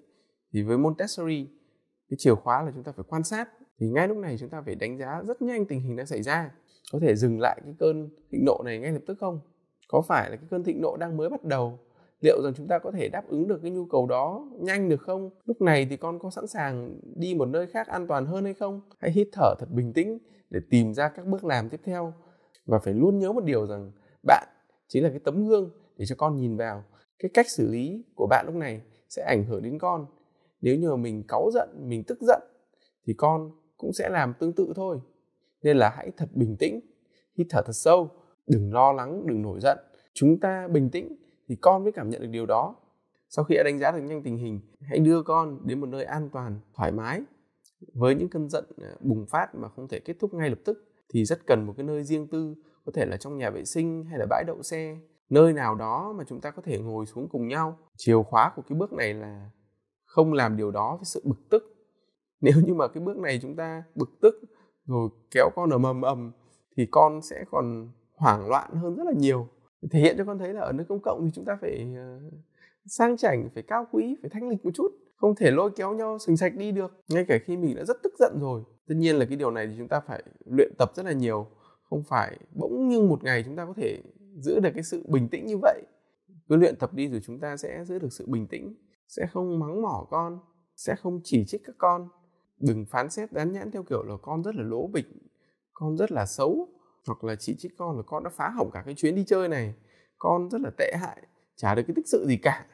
thì 0.53 0.63
với 0.63 0.77
Montessori 0.77 1.47
cái 2.09 2.17
chìa 2.17 2.35
khóa 2.35 2.63
là 2.63 2.71
chúng 2.75 2.83
ta 2.83 2.91
phải 2.91 3.05
quan 3.07 3.23
sát. 3.23 3.49
Thì 3.79 3.87
ngay 3.87 4.07
lúc 4.07 4.17
này 4.17 4.37
chúng 4.39 4.49
ta 4.49 4.61
phải 4.65 4.75
đánh 4.75 4.97
giá 4.97 5.21
rất 5.27 5.41
nhanh 5.41 5.65
tình 5.65 5.81
hình 5.81 5.95
đang 5.95 6.05
xảy 6.05 6.23
ra. 6.23 6.51
Có 6.91 6.99
thể 7.01 7.15
dừng 7.15 7.39
lại 7.39 7.61
cái 7.63 7.73
cơn 7.79 8.09
thịnh 8.31 8.45
nộ 8.45 8.61
này 8.65 8.79
ngay 8.79 8.91
lập 8.91 9.01
tức 9.07 9.17
không? 9.19 9.39
Có 9.87 10.01
phải 10.07 10.29
là 10.29 10.35
cái 10.35 10.45
cơn 10.49 10.63
thịnh 10.63 10.81
nộ 10.81 10.97
đang 10.97 11.17
mới 11.17 11.29
bắt 11.29 11.43
đầu? 11.43 11.79
Liệu 12.21 12.41
rằng 12.43 12.53
chúng 12.55 12.67
ta 12.67 12.79
có 12.79 12.91
thể 12.91 13.09
đáp 13.09 13.23
ứng 13.27 13.47
được 13.47 13.59
cái 13.61 13.71
nhu 13.71 13.85
cầu 13.85 14.05
đó 14.05 14.47
nhanh 14.59 14.89
được 14.89 15.01
không? 15.01 15.29
Lúc 15.45 15.61
này 15.61 15.87
thì 15.89 15.97
con 15.97 16.19
có 16.19 16.29
sẵn 16.29 16.47
sàng 16.47 16.99
đi 17.15 17.35
một 17.35 17.47
nơi 17.47 17.67
khác 17.67 17.87
an 17.87 18.07
toàn 18.07 18.25
hơn 18.25 18.43
hay 18.43 18.53
không? 18.53 18.81
Hãy 18.99 19.11
hít 19.11 19.27
thở 19.31 19.55
thật 19.59 19.71
bình 19.71 19.93
tĩnh 19.93 20.17
để 20.49 20.59
tìm 20.69 20.93
ra 20.93 21.09
các 21.09 21.25
bước 21.25 21.45
làm 21.45 21.69
tiếp 21.69 21.81
theo. 21.83 22.13
Và 22.65 22.79
phải 22.79 22.93
luôn 22.93 23.19
nhớ 23.19 23.31
một 23.31 23.43
điều 23.43 23.67
rằng 23.67 23.91
bạn 24.23 24.47
chính 24.87 25.03
là 25.03 25.09
cái 25.09 25.19
tấm 25.19 25.47
gương 25.47 25.69
để 25.97 26.05
cho 26.05 26.15
con 26.17 26.35
nhìn 26.35 26.57
vào. 26.57 26.83
Cái 27.19 27.31
cách 27.33 27.49
xử 27.49 27.71
lý 27.71 28.05
của 28.15 28.27
bạn 28.29 28.45
lúc 28.45 28.55
này 28.55 28.81
sẽ 29.09 29.23
ảnh 29.23 29.43
hưởng 29.43 29.63
đến 29.63 29.79
con. 29.79 30.05
Nếu 30.61 30.75
như 30.75 30.89
mà 30.89 30.95
mình 30.95 31.23
cáu 31.27 31.49
giận, 31.53 31.69
mình 31.89 32.03
tức 32.03 32.21
giận 32.21 32.41
thì 33.05 33.13
con 33.13 33.51
cũng 33.77 33.93
sẽ 33.93 34.09
làm 34.09 34.33
tương 34.39 34.53
tự 34.53 34.73
thôi. 34.75 34.99
Nên 35.63 35.77
là 35.77 35.89
hãy 35.89 36.11
thật 36.17 36.29
bình 36.33 36.57
tĩnh, 36.59 36.79
hít 37.37 37.47
thở 37.49 37.61
thật 37.65 37.73
sâu, 37.73 38.09
đừng 38.47 38.73
lo 38.73 38.91
lắng, 38.91 39.27
đừng 39.27 39.41
nổi 39.41 39.59
giận. 39.59 39.77
Chúng 40.13 40.39
ta 40.39 40.67
bình 40.67 40.89
tĩnh 40.89 41.15
thì 41.49 41.55
con 41.61 41.83
mới 41.83 41.91
cảm 41.91 42.09
nhận 42.09 42.21
được 42.21 42.27
điều 42.31 42.45
đó. 42.45 42.75
Sau 43.29 43.45
khi 43.45 43.55
đã 43.55 43.63
đánh 43.63 43.79
giá 43.79 43.91
được 43.91 44.01
nhanh 44.01 44.23
tình 44.23 44.37
hình, 44.37 44.61
hãy 44.81 44.99
đưa 44.99 45.23
con 45.23 45.67
đến 45.67 45.79
một 45.79 45.89
nơi 45.89 46.03
an 46.03 46.29
toàn, 46.33 46.59
thoải 46.73 46.91
mái. 46.91 47.21
Với 47.93 48.15
những 48.15 48.29
cơn 48.29 48.49
giận 48.49 48.65
à, 48.77 48.91
bùng 48.99 49.25
phát 49.25 49.55
mà 49.55 49.69
không 49.69 49.87
thể 49.87 49.99
kết 49.99 50.15
thúc 50.19 50.33
ngay 50.33 50.49
lập 50.49 50.59
tức, 50.65 50.77
thì 51.13 51.25
rất 51.25 51.39
cần 51.47 51.65
một 51.65 51.73
cái 51.77 51.85
nơi 51.85 52.03
riêng 52.03 52.27
tư, 52.27 52.55
có 52.85 52.91
thể 52.95 53.05
là 53.05 53.17
trong 53.17 53.37
nhà 53.37 53.49
vệ 53.49 53.65
sinh 53.65 54.05
hay 54.05 54.19
là 54.19 54.25
bãi 54.29 54.43
đậu 54.47 54.63
xe. 54.63 54.97
Nơi 55.29 55.53
nào 55.53 55.75
đó 55.75 56.13
mà 56.17 56.23
chúng 56.27 56.41
ta 56.41 56.51
có 56.51 56.61
thể 56.61 56.79
ngồi 56.79 57.05
xuống 57.05 57.27
cùng 57.29 57.47
nhau. 57.47 57.77
Chìa 57.97 58.23
khóa 58.23 58.51
của 58.55 58.61
cái 58.69 58.77
bước 58.77 58.93
này 58.93 59.13
là 59.13 59.49
không 60.05 60.33
làm 60.33 60.57
điều 60.57 60.71
đó 60.71 60.95
với 60.95 61.05
sự 61.05 61.21
bực 61.25 61.49
tức. 61.49 61.63
Nếu 62.41 62.53
như 62.65 62.73
mà 62.73 62.87
cái 62.87 63.03
bước 63.03 63.17
này 63.17 63.39
chúng 63.41 63.55
ta 63.55 63.83
bực 63.95 64.09
tức, 64.21 64.35
rồi 64.85 65.09
kéo 65.31 65.49
con 65.55 65.69
ở 65.69 65.77
mầm 65.77 66.01
ầm, 66.01 66.31
thì 66.77 66.87
con 66.91 67.21
sẽ 67.21 67.45
còn 67.51 67.91
hoảng 68.15 68.49
loạn 68.49 68.75
hơn 68.75 68.95
rất 68.95 69.03
là 69.03 69.13
nhiều 69.17 69.47
thể 69.91 69.99
hiện 69.99 70.15
cho 70.17 70.25
con 70.25 70.39
thấy 70.39 70.53
là 70.53 70.61
ở 70.61 70.71
nơi 70.71 70.85
công 70.89 71.01
cộng 71.01 71.25
thì 71.25 71.31
chúng 71.35 71.45
ta 71.45 71.57
phải 71.61 71.87
ờ, 71.95 72.19
sang 72.85 73.17
chảnh, 73.17 73.49
phải 73.53 73.63
cao 73.63 73.87
quý, 73.91 74.17
phải 74.21 74.29
thanh 74.29 74.49
lịch 74.49 74.65
một 74.65 74.71
chút, 74.73 74.91
không 75.15 75.35
thể 75.35 75.51
lôi 75.51 75.71
kéo 75.75 75.93
nhau 75.93 76.17
sừng 76.19 76.37
sạch 76.37 76.55
đi 76.55 76.71
được. 76.71 77.03
Ngay 77.09 77.25
cả 77.27 77.37
khi 77.45 77.57
mình 77.57 77.75
đã 77.75 77.85
rất 77.85 77.97
tức 78.03 78.13
giận 78.19 78.37
rồi, 78.41 78.63
tất 78.87 78.95
nhiên 78.97 79.15
là 79.15 79.25
cái 79.25 79.37
điều 79.37 79.51
này 79.51 79.67
thì 79.67 79.73
chúng 79.77 79.87
ta 79.87 79.99
phải 80.07 80.23
luyện 80.45 80.71
tập 80.77 80.91
rất 80.95 81.05
là 81.05 81.11
nhiều, 81.11 81.47
không 81.89 82.03
phải 82.03 82.37
bỗng 82.55 82.87
như 82.87 83.01
một 83.01 83.23
ngày 83.23 83.43
chúng 83.43 83.55
ta 83.55 83.65
có 83.65 83.73
thể 83.77 84.01
giữ 84.41 84.59
được 84.59 84.69
cái 84.73 84.83
sự 84.83 85.03
bình 85.07 85.29
tĩnh 85.29 85.45
như 85.45 85.57
vậy. 85.61 85.81
Cứ 86.49 86.55
luyện 86.55 86.75
tập 86.75 86.93
đi 86.93 87.07
rồi 87.07 87.21
chúng 87.25 87.39
ta 87.39 87.57
sẽ 87.57 87.85
giữ 87.85 87.99
được 87.99 88.09
sự 88.11 88.25
bình 88.27 88.47
tĩnh, 88.47 88.75
sẽ 89.07 89.27
không 89.31 89.59
mắng 89.59 89.81
mỏ 89.81 90.07
con, 90.09 90.39
sẽ 90.75 90.95
không 90.95 91.21
chỉ 91.23 91.45
trích 91.45 91.61
các 91.65 91.75
con. 91.77 92.07
Đừng 92.59 92.85
phán 92.85 93.09
xét 93.09 93.31
đán 93.31 93.51
nhãn 93.51 93.71
theo 93.71 93.83
kiểu 93.83 94.03
là 94.03 94.15
con 94.21 94.43
rất 94.43 94.55
là 94.55 94.63
lỗ 94.63 94.87
bịch, 94.87 95.05
con 95.73 95.97
rất 95.97 96.11
là 96.11 96.25
xấu 96.25 96.67
hoặc 97.09 97.23
là 97.23 97.35
chị 97.35 97.55
trích 97.57 97.77
con 97.77 97.97
là 97.97 98.03
con 98.03 98.23
đã 98.23 98.29
phá 98.29 98.49
hỏng 98.49 98.69
cả 98.71 98.83
cái 98.85 98.95
chuyến 98.95 99.15
đi 99.15 99.23
chơi 99.27 99.47
này. 99.47 99.73
Con 100.17 100.49
rất 100.49 100.61
là 100.61 100.69
tệ 100.77 100.93
hại 101.01 101.27
chả 101.55 101.75
được 101.75 101.81
cái 101.87 101.95
tích 101.95 102.07
sự 102.07 102.25
gì 102.27 102.37
cả. 102.37 102.65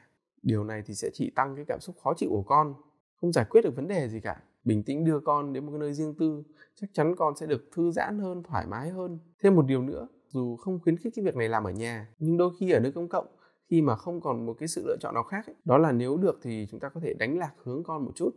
Điều 0.41 0.63
này 0.63 0.83
thì 0.85 0.93
sẽ 0.93 1.09
chỉ 1.13 1.31
tăng 1.35 1.55
cái 1.55 1.65
cảm 1.67 1.79
xúc 1.79 1.95
khó 2.03 2.13
chịu 2.17 2.29
của 2.29 2.43
con 2.43 2.73
không 3.21 3.31
giải 3.31 3.45
quyết 3.49 3.61
được 3.61 3.75
vấn 3.75 3.87
đề 3.87 4.09
gì 4.09 4.19
cả. 4.19 4.41
Bình 4.63 4.83
tĩnh 4.83 5.05
đưa 5.05 5.19
con 5.19 5.53
đến 5.53 5.65
một 5.65 5.71
cái 5.71 5.79
nơi 5.79 5.93
riêng 5.93 6.15
tư 6.19 6.43
chắc 6.81 6.89
chắn 6.93 7.15
con 7.15 7.35
sẽ 7.35 7.45
được 7.45 7.69
thư 7.75 7.91
giãn 7.91 8.19
hơn 8.19 8.43
thoải 8.43 8.65
mái 8.67 8.89
hơn. 8.89 9.19
Thêm 9.43 9.55
một 9.55 9.65
điều 9.65 9.81
nữa 9.81 10.07
dù 10.27 10.55
không 10.55 10.79
khuyến 10.83 10.97
khích 10.97 11.13
cái 11.15 11.25
việc 11.25 11.35
này 11.35 11.49
làm 11.49 11.63
ở 11.63 11.71
nhà 11.71 12.07
nhưng 12.19 12.37
đôi 12.37 12.51
khi 12.59 12.71
ở 12.71 12.79
nơi 12.79 12.91
công 12.91 13.09
cộng 13.09 13.27
khi 13.69 13.81
mà 13.81 13.95
không 13.95 14.21
còn 14.21 14.45
một 14.45 14.53
cái 14.59 14.67
sự 14.67 14.83
lựa 14.87 14.97
chọn 14.99 15.13
nào 15.13 15.23
khác 15.23 15.47
ấy, 15.47 15.55
đó 15.65 15.77
là 15.77 15.91
nếu 15.91 16.17
được 16.17 16.39
thì 16.41 16.67
chúng 16.71 16.79
ta 16.79 16.89
có 16.89 16.99
thể 17.03 17.13
đánh 17.13 17.37
lạc 17.37 17.51
hướng 17.63 17.83
con 17.83 18.05
một 18.05 18.11
chút 18.15 18.29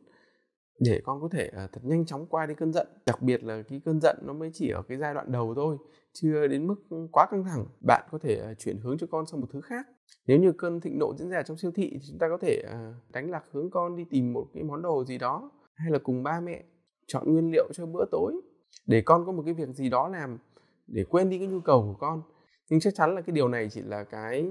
để 0.78 1.00
con 1.04 1.20
có 1.20 1.28
thể 1.32 1.50
uh, 1.64 1.72
thật 1.72 1.80
nhanh 1.84 2.06
chóng 2.06 2.26
qua 2.26 2.46
đi 2.46 2.54
cơn 2.54 2.72
giận. 2.72 2.86
Đặc 3.06 3.22
biệt 3.22 3.44
là 3.44 3.62
cái 3.68 3.80
cơn 3.84 4.00
giận 4.00 4.16
nó 4.22 4.32
mới 4.32 4.50
chỉ 4.54 4.70
ở 4.70 4.82
cái 4.82 4.98
giai 4.98 5.14
đoạn 5.14 5.32
đầu 5.32 5.54
thôi 5.54 5.76
chưa 6.12 6.46
đến 6.46 6.66
mức 6.66 6.74
quá 7.12 7.26
căng 7.30 7.44
thẳng. 7.44 7.66
Bạn 7.86 8.08
có 8.10 8.18
thể 8.18 8.42
uh, 8.52 8.58
chuyển 8.58 8.78
hướng 8.80 8.98
cho 8.98 9.06
con 9.10 9.26
sang 9.26 9.40
một 9.40 9.46
thứ 9.52 9.60
khác. 9.60 9.86
Nếu 10.26 10.40
như 10.40 10.52
cơn 10.52 10.80
thịnh 10.80 10.98
nộ 10.98 11.14
diễn 11.18 11.30
ra 11.30 11.42
trong 11.42 11.56
siêu 11.56 11.70
thị 11.74 11.90
thì 11.92 12.06
chúng 12.08 12.18
ta 12.18 12.28
có 12.28 12.38
thể 12.40 12.62
uh, 12.66 13.12
đánh 13.12 13.30
lạc 13.30 13.44
hướng 13.52 13.70
con 13.70 13.96
đi 13.96 14.04
tìm 14.10 14.32
một 14.32 14.46
cái 14.54 14.62
món 14.62 14.82
đồ 14.82 15.04
gì 15.04 15.18
đó 15.18 15.50
hay 15.74 15.90
là 15.90 15.98
cùng 15.98 16.22
ba 16.22 16.40
mẹ 16.40 16.64
chọn 17.06 17.32
nguyên 17.32 17.50
liệu 17.50 17.68
cho 17.72 17.86
bữa 17.86 18.04
tối. 18.12 18.40
Để 18.86 19.00
con 19.00 19.26
có 19.26 19.32
một 19.32 19.42
cái 19.44 19.54
việc 19.54 19.68
gì 19.68 19.90
đó 19.90 20.08
làm 20.08 20.38
để 20.86 21.04
quên 21.04 21.30
đi 21.30 21.38
cái 21.38 21.48
nhu 21.48 21.60
cầu 21.60 21.82
của 21.82 22.06
con. 22.06 22.22
Nhưng 22.70 22.80
chắc 22.80 22.94
chắn 22.94 23.14
là 23.14 23.20
cái 23.20 23.32
điều 23.34 23.48
này 23.48 23.68
chỉ 23.70 23.82
là 23.82 24.04
cái 24.04 24.46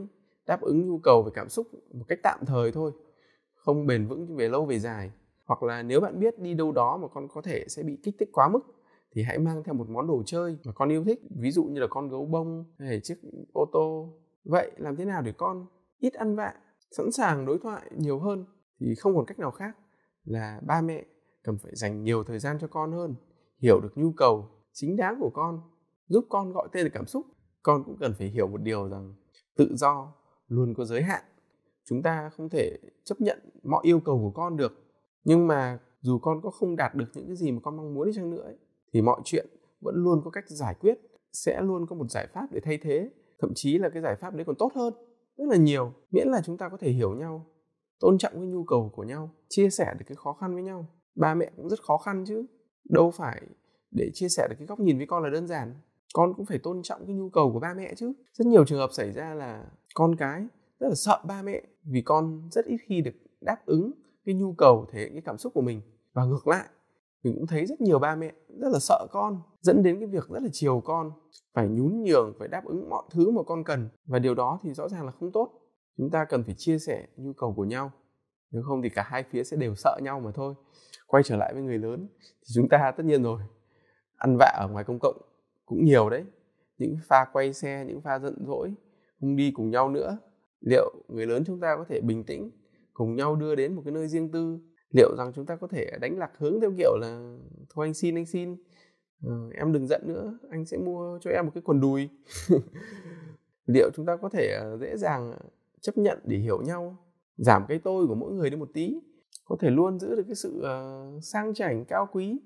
đáp 0.48 0.62
ứng 0.62 0.88
nhu 0.88 1.00
cầu 1.00 1.24
về 1.24 1.32
cảm 1.34 1.50
xúc 1.50 1.68
một 1.94 2.06
cách 2.08 2.20
tạm 2.24 2.40
thời 2.46 2.72
thôi 2.72 2.92
không 3.54 3.88
bền 3.88 4.08
vững 4.08 4.36
về 4.36 4.50
lâu 4.50 4.66
về 4.66 4.80
dài 4.80 5.12
hoặc 5.48 5.64
là 5.64 5.84
nếu 5.84 6.02
bạn 6.02 6.20
biết 6.20 6.40
đi 6.40 6.54
đâu 6.54 6.72
đó 6.72 6.98
mà 6.98 7.08
con 7.08 7.28
có 7.28 7.42
thể 7.42 7.66
sẽ 7.68 7.84
bị 7.84 7.98
kích 8.04 8.16
thích 8.20 8.30
quá 8.34 8.50
mức, 8.50 8.60
thì 9.12 9.24
hãy 9.24 9.40
mang 9.40 9.64
theo 9.64 9.74
một 9.76 9.90
món 9.90 10.08
đồ 10.08 10.24
chơi 10.26 10.58
mà 10.66 10.72
con 10.72 10.90
yêu 10.90 11.04
thích. 11.04 11.20
Ví 11.40 11.52
dụ 11.52 11.64
như 11.64 11.80
là 11.80 11.88
con 11.90 12.10
gấu 12.10 12.26
bông 12.26 12.66
hay 12.80 13.00
chiếc 13.04 13.16
ô 13.54 13.66
tô. 13.74 14.14
Vậy 14.46 14.72
làm 14.78 14.96
thế 14.96 15.06
nào 15.06 15.22
để 15.22 15.32
con 15.38 15.66
ít 16.00 16.14
ăn 16.14 16.36
vạ, 16.36 16.54
sẵn 16.92 17.12
sàng 17.12 17.46
đối 17.46 17.60
thoại 17.60 17.92
nhiều 17.98 18.20
hơn? 18.20 18.46
Thì 18.80 18.96
không 18.96 19.16
còn 19.16 19.26
cách 19.26 19.40
nào 19.40 19.52
khác 19.52 19.78
là 20.24 20.62
ba 20.68 20.82
mẹ 20.82 21.06
cần 21.44 21.58
phải 21.64 21.72
dành 21.76 22.04
nhiều 22.04 22.24
thời 22.24 22.40
gian 22.40 22.58
cho 22.62 22.68
con 22.68 22.92
hơn, 22.92 23.16
hiểu 23.62 23.80
được 23.82 23.98
nhu 23.98 24.12
cầu 24.18 24.50
chính 24.74 24.96
đáng 24.96 25.18
của 25.20 25.32
con, 25.34 25.62
giúp 26.08 26.26
con 26.30 26.54
gọi 26.54 26.68
tên 26.72 26.84
được 26.84 26.92
cảm 26.94 27.06
xúc. 27.06 27.26
Con 27.64 27.84
cũng 27.84 27.98
cần 28.00 28.14
phải 28.18 28.28
hiểu 28.28 28.48
một 28.48 28.62
điều 28.62 28.90
rằng 28.90 29.14
tự 29.58 29.76
do 29.76 30.14
luôn 30.48 30.74
có 30.74 30.86
giới 30.86 31.02
hạn. 31.02 31.24
Chúng 31.90 32.04
ta 32.04 32.30
không 32.30 32.50
thể 32.50 32.78
chấp 33.04 33.22
nhận 33.22 33.40
mọi 33.64 33.82
yêu 33.84 34.00
cầu 34.00 34.18
của 34.18 34.42
con 34.42 34.58
được 34.58 34.87
nhưng 35.28 35.48
mà 35.48 35.80
dù 36.02 36.20
con 36.20 36.42
có 36.44 36.50
không 36.50 36.76
đạt 36.76 36.96
được 36.96 37.06
những 37.14 37.28
cái 37.28 37.36
gì 37.36 37.52
mà 37.52 37.60
con 37.64 37.78
mong 37.78 37.94
muốn 37.94 38.06
đi 38.08 38.12
chăng 38.16 38.30
nữa 38.30 38.44
ấy, 38.44 38.56
thì 38.94 39.02
mọi 39.02 39.22
chuyện 39.26 39.48
vẫn 39.82 39.96
luôn 39.96 40.22
có 40.24 40.32
cách 40.32 40.44
giải 40.48 40.76
quyết 40.80 40.98
sẽ 41.34 41.62
luôn 41.62 41.86
có 41.90 41.96
một 41.96 42.10
giải 42.10 42.28
pháp 42.34 42.48
để 42.52 42.60
thay 42.64 42.80
thế. 42.82 43.10
Thậm 43.40 43.52
chí 43.56 43.78
là 43.78 43.90
cái 43.90 44.02
giải 44.02 44.16
pháp 44.22 44.36
đấy 44.36 44.46
còn 44.46 44.56
tốt 44.60 44.72
hơn 44.76 44.94
rất 45.38 45.46
là 45.50 45.58
nhiều. 45.58 45.94
Miễn 46.12 46.28
là 46.28 46.42
chúng 46.46 46.58
ta 46.58 46.70
có 46.70 46.78
thể 46.78 46.92
hiểu 46.92 47.16
nhau 47.16 47.46
tôn 48.00 48.18
trọng 48.18 48.34
cái 48.34 48.48
nhu 48.48 48.64
cầu 48.64 48.92
của 48.96 49.04
nhau 49.04 49.30
chia 49.50 49.70
sẻ 49.70 49.94
được 50.00 50.06
cái 50.08 50.16
khó 50.16 50.34
khăn 50.34 50.54
với 50.54 50.64
nhau. 50.64 50.86
Ba 51.16 51.36
mẹ 51.36 51.52
cũng 51.58 51.70
rất 51.70 51.82
khó 51.84 51.98
khăn 51.98 52.24
chứ. 52.28 52.46
Đâu 52.90 53.12
phải 53.12 53.42
để 53.92 54.10
chia 54.14 54.30
sẻ 54.30 54.48
được 54.50 54.56
cái 54.60 54.68
góc 54.68 54.80
nhìn 54.80 54.98
với 54.98 55.08
con 55.08 55.24
là 55.24 55.30
đơn 55.30 55.48
giản. 55.48 55.76
Con 56.14 56.34
cũng 56.34 56.46
phải 56.46 56.58
tôn 56.58 56.82
trọng 56.84 57.06
cái 57.06 57.16
nhu 57.16 57.30
cầu 57.30 57.54
của 57.54 57.60
ba 57.60 57.74
mẹ 57.74 57.94
chứ. 57.96 58.14
Rất 58.34 58.48
nhiều 58.48 58.66
trường 58.66 58.80
hợp 58.80 58.90
xảy 58.92 59.12
ra 59.12 59.34
là 59.34 59.66
con 59.94 60.16
cái 60.16 60.48
rất 60.80 60.88
là 60.88 60.96
sợ 60.96 61.22
ba 61.28 61.42
mẹ 61.42 61.62
vì 61.84 62.02
con 62.02 62.50
rất 62.52 62.66
ít 62.66 62.78
khi 62.88 63.02
được 63.02 63.14
đáp 63.42 63.66
ứng 63.66 63.92
cái 64.28 64.36
nhu 64.36 64.54
cầu 64.54 64.86
thể 64.92 65.00
hiện 65.00 65.14
cái 65.14 65.22
cảm 65.26 65.38
xúc 65.38 65.54
của 65.54 65.62
mình. 65.62 65.82
Và 66.14 66.26
ngược 66.26 66.48
lại, 66.48 66.66
mình 67.24 67.34
cũng 67.36 67.48
thấy 67.48 67.66
rất 67.66 67.82
nhiều 67.82 68.00
ba 68.00 68.16
mẹ 68.16 68.34
rất 68.60 68.70
là 68.72 68.80
sợ 68.80 69.08
con, 69.12 69.42
dẫn 69.62 69.84
đến 69.84 70.00
cái 70.00 70.08
việc 70.08 70.28
rất 70.30 70.44
là 70.44 70.50
chiều 70.52 70.82
con, 70.86 71.12
phải 71.54 71.68
nhún 71.68 72.04
nhường, 72.04 72.36
phải 72.40 72.48
đáp 72.48 72.66
ứng 72.66 72.90
mọi 72.90 73.04
thứ 73.12 73.32
mà 73.32 73.44
con 73.44 73.64
cần. 73.64 73.90
Và 74.06 74.20
điều 74.20 74.36
đó 74.36 74.60
thì 74.64 74.74
rõ 74.74 74.90
ràng 74.90 75.06
là 75.06 75.12
không 75.12 75.32
tốt. 75.32 75.52
Chúng 75.98 76.10
ta 76.10 76.26
cần 76.26 76.44
phải 76.44 76.56
chia 76.58 76.80
sẻ 76.80 77.08
nhu 77.18 77.34
cầu 77.34 77.54
của 77.54 77.66
nhau. 77.66 77.92
Nếu 78.52 78.64
không 78.64 78.82
thì 78.82 78.90
cả 78.90 79.04
hai 79.08 79.24
phía 79.32 79.44
sẽ 79.44 79.58
đều 79.58 79.76
sợ 79.76 80.00
nhau 80.04 80.20
mà 80.20 80.32
thôi. 80.32 80.54
Quay 81.08 81.24
trở 81.24 81.36
lại 81.36 81.54
với 81.54 81.64
người 81.64 81.78
lớn 81.78 82.08
thì 82.20 82.48
chúng 82.56 82.70
ta 82.70 82.94
tất 82.98 83.04
nhiên 83.04 83.24
rồi, 83.24 83.42
ăn 84.16 84.38
vạ 84.40 84.58
ở 84.60 84.68
ngoài 84.68 84.84
công 84.84 85.00
cộng 85.00 85.22
cũng 85.66 85.86
nhiều 85.86 86.10
đấy. 86.10 86.26
Những 86.78 86.96
pha 87.08 87.26
quay 87.34 87.54
xe, 87.54 87.86
những 87.88 88.02
pha 88.02 88.20
giận 88.20 88.46
dỗi, 88.48 88.74
không 89.22 89.36
đi 89.36 89.52
cùng 89.52 89.70
nhau 89.70 89.90
nữa. 89.90 90.18
Liệu 90.62 90.94
người 91.08 91.26
lớn 91.26 91.44
chúng 91.46 91.60
ta 91.60 91.76
có 91.78 91.86
thể 91.90 92.02
bình 92.02 92.24
tĩnh 92.24 92.52
cùng 92.98 93.16
nhau 93.16 93.36
đưa 93.36 93.56
đến 93.56 93.74
một 93.74 93.82
cái 93.86 93.92
nơi 93.92 94.08
riêng 94.08 94.32
tư. 94.32 94.60
Liệu 94.92 95.16
rằng 95.18 95.32
chúng 95.36 95.46
ta 95.46 95.56
có 95.56 95.68
thể 95.68 95.92
đánh 96.02 96.18
lạc 96.18 96.32
hướng 96.38 96.62
theo 96.62 96.72
kiểu 96.78 96.98
là 97.02 97.38
thôi 97.70 97.88
anh 97.88 97.94
xin 97.94 98.16
anh 98.16 98.26
xin. 98.26 98.56
Ừ, 99.24 99.50
em 99.56 99.74
đừng 99.74 99.88
giận 99.88 100.02
nữa 100.06 100.40
anh 100.50 100.66
sẽ 100.66 100.78
mua 100.78 101.20
cho 101.22 101.32
em 101.32 101.46
một 101.46 101.52
cái 101.56 101.62
quần 101.66 101.82
đùi. 101.82 102.10
Liệu 103.66 103.90
chúng 103.96 104.06
ta 104.06 104.18
có 104.18 104.30
thể 104.30 104.58
ờ, 104.62 104.78
dễ 104.78 104.98
dàng 104.98 105.32
ờ, 105.32 105.40
chấp 105.82 105.98
nhận 105.98 106.20
để 106.24 106.38
hiểu 106.38 106.62
nhau 106.62 106.98
giảm 107.38 107.66
cái 107.68 107.80
tôi 107.84 108.08
của 108.08 108.16
mỗi 108.16 108.34
người 108.34 108.50
đi 108.50 108.58
một 108.58 108.70
tí? 108.74 109.00
Có 109.46 109.56
thể 109.60 109.70
luôn 109.70 110.00
giữ 110.00 110.16
được 110.16 110.24
cái 110.28 110.36
sự 110.36 110.60
uh, 110.60 111.24
sang 111.24 111.54
chảnh 111.54 111.86
cao 111.86 112.08
quý 112.12 112.40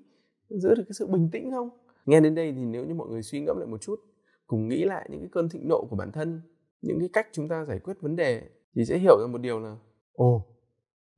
giữ 0.48 0.68
được 0.68 0.84
cái 0.86 0.92
sự 0.92 1.06
bình 1.06 1.28
tĩnh 1.32 1.50
không? 1.50 1.70
Nghe 2.06 2.20
đến 2.20 2.34
đây 2.34 2.52
thì 2.52 2.64
nếu 2.64 2.84
như 2.84 2.94
mọi 2.94 3.08
người 3.08 3.22
suy 3.22 3.40
ngẫm 3.40 3.58
lại 3.58 3.66
một 3.66 3.80
chút 3.80 4.00
cùng 4.46 4.68
nghĩ 4.68 4.84
lại 4.84 5.08
những 5.10 5.20
cái 5.20 5.28
cơn 5.32 5.48
thịnh 5.48 5.68
nộ 5.68 5.86
của 5.90 5.96
bản 5.96 6.12
thân 6.12 6.40
những 6.82 6.98
cái 7.00 7.08
cách 7.12 7.26
chúng 7.32 7.48
ta 7.48 7.64
giải 7.64 7.78
quyết 7.78 8.00
vấn 8.00 8.16
đề 8.16 8.42
thì 8.74 8.84
sẽ 8.84 8.98
hiểu 8.98 9.18
ra 9.20 9.26
một 9.26 9.38
điều 9.38 9.60
là 9.60 9.76
ồ 10.12 10.46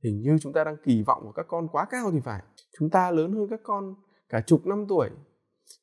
hình 0.03 0.21
như 0.21 0.37
chúng 0.41 0.53
ta 0.53 0.63
đang 0.63 0.77
kỳ 0.83 1.03
vọng 1.03 1.21
của 1.23 1.31
các 1.31 1.45
con 1.49 1.67
quá 1.67 1.85
cao 1.89 2.11
thì 2.11 2.19
phải 2.19 2.41
chúng 2.79 2.89
ta 2.89 3.11
lớn 3.11 3.33
hơn 3.33 3.47
các 3.49 3.59
con 3.63 3.95
cả 4.29 4.41
chục 4.41 4.65
năm 4.65 4.85
tuổi 4.89 5.09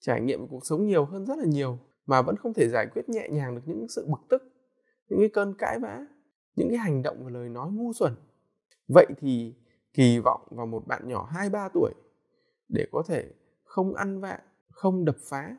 trải 0.01 0.21
nghiệm 0.21 0.49
cuộc 0.49 0.67
sống 0.67 0.87
nhiều 0.87 1.05
hơn 1.05 1.27
rất 1.27 1.39
là 1.39 1.45
nhiều 1.45 1.79
mà 2.07 2.23
vẫn 2.23 2.37
không 2.37 2.55
thể 2.55 2.69
giải 2.69 2.87
quyết 2.95 3.09
nhẹ 3.09 3.29
nhàng 3.31 3.55
được 3.55 3.63
những 3.67 3.89
sự 3.89 4.07
bực 4.09 4.21
tức 4.29 4.43
những 5.09 5.19
cái 5.19 5.29
cơn 5.29 5.55
cãi 5.59 5.79
vã 5.79 6.07
những 6.57 6.69
cái 6.69 6.79
hành 6.79 7.03
động 7.03 7.17
và 7.25 7.31
lời 7.31 7.49
nói 7.49 7.71
ngu 7.73 7.93
xuẩn 7.93 8.15
vậy 8.89 9.07
thì 9.19 9.55
kỳ 9.95 10.19
vọng 10.19 10.41
vào 10.51 10.67
một 10.67 10.87
bạn 10.87 11.09
nhỏ 11.09 11.29
2-3 11.33 11.69
tuổi 11.75 11.93
để 12.69 12.87
có 12.93 13.03
thể 13.07 13.33
không 13.65 13.95
ăn 13.95 14.21
vạ, 14.21 14.39
không 14.71 15.05
đập 15.05 15.17
phá 15.29 15.57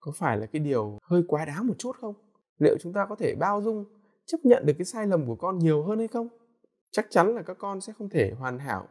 có 0.00 0.12
phải 0.14 0.36
là 0.36 0.46
cái 0.46 0.60
điều 0.60 0.98
hơi 1.02 1.22
quá 1.28 1.44
đáng 1.44 1.66
một 1.66 1.74
chút 1.78 1.96
không? 2.00 2.14
Liệu 2.58 2.76
chúng 2.80 2.92
ta 2.92 3.06
có 3.08 3.16
thể 3.16 3.34
bao 3.34 3.62
dung, 3.62 3.84
chấp 4.26 4.38
nhận 4.44 4.66
được 4.66 4.72
cái 4.78 4.84
sai 4.84 5.06
lầm 5.06 5.26
của 5.26 5.36
con 5.36 5.58
nhiều 5.58 5.82
hơn 5.82 5.98
hay 5.98 6.08
không? 6.08 6.28
Chắc 6.90 7.06
chắn 7.10 7.34
là 7.34 7.42
các 7.42 7.56
con 7.60 7.80
sẽ 7.80 7.92
không 7.98 8.08
thể 8.08 8.32
hoàn 8.38 8.58
hảo 8.58 8.88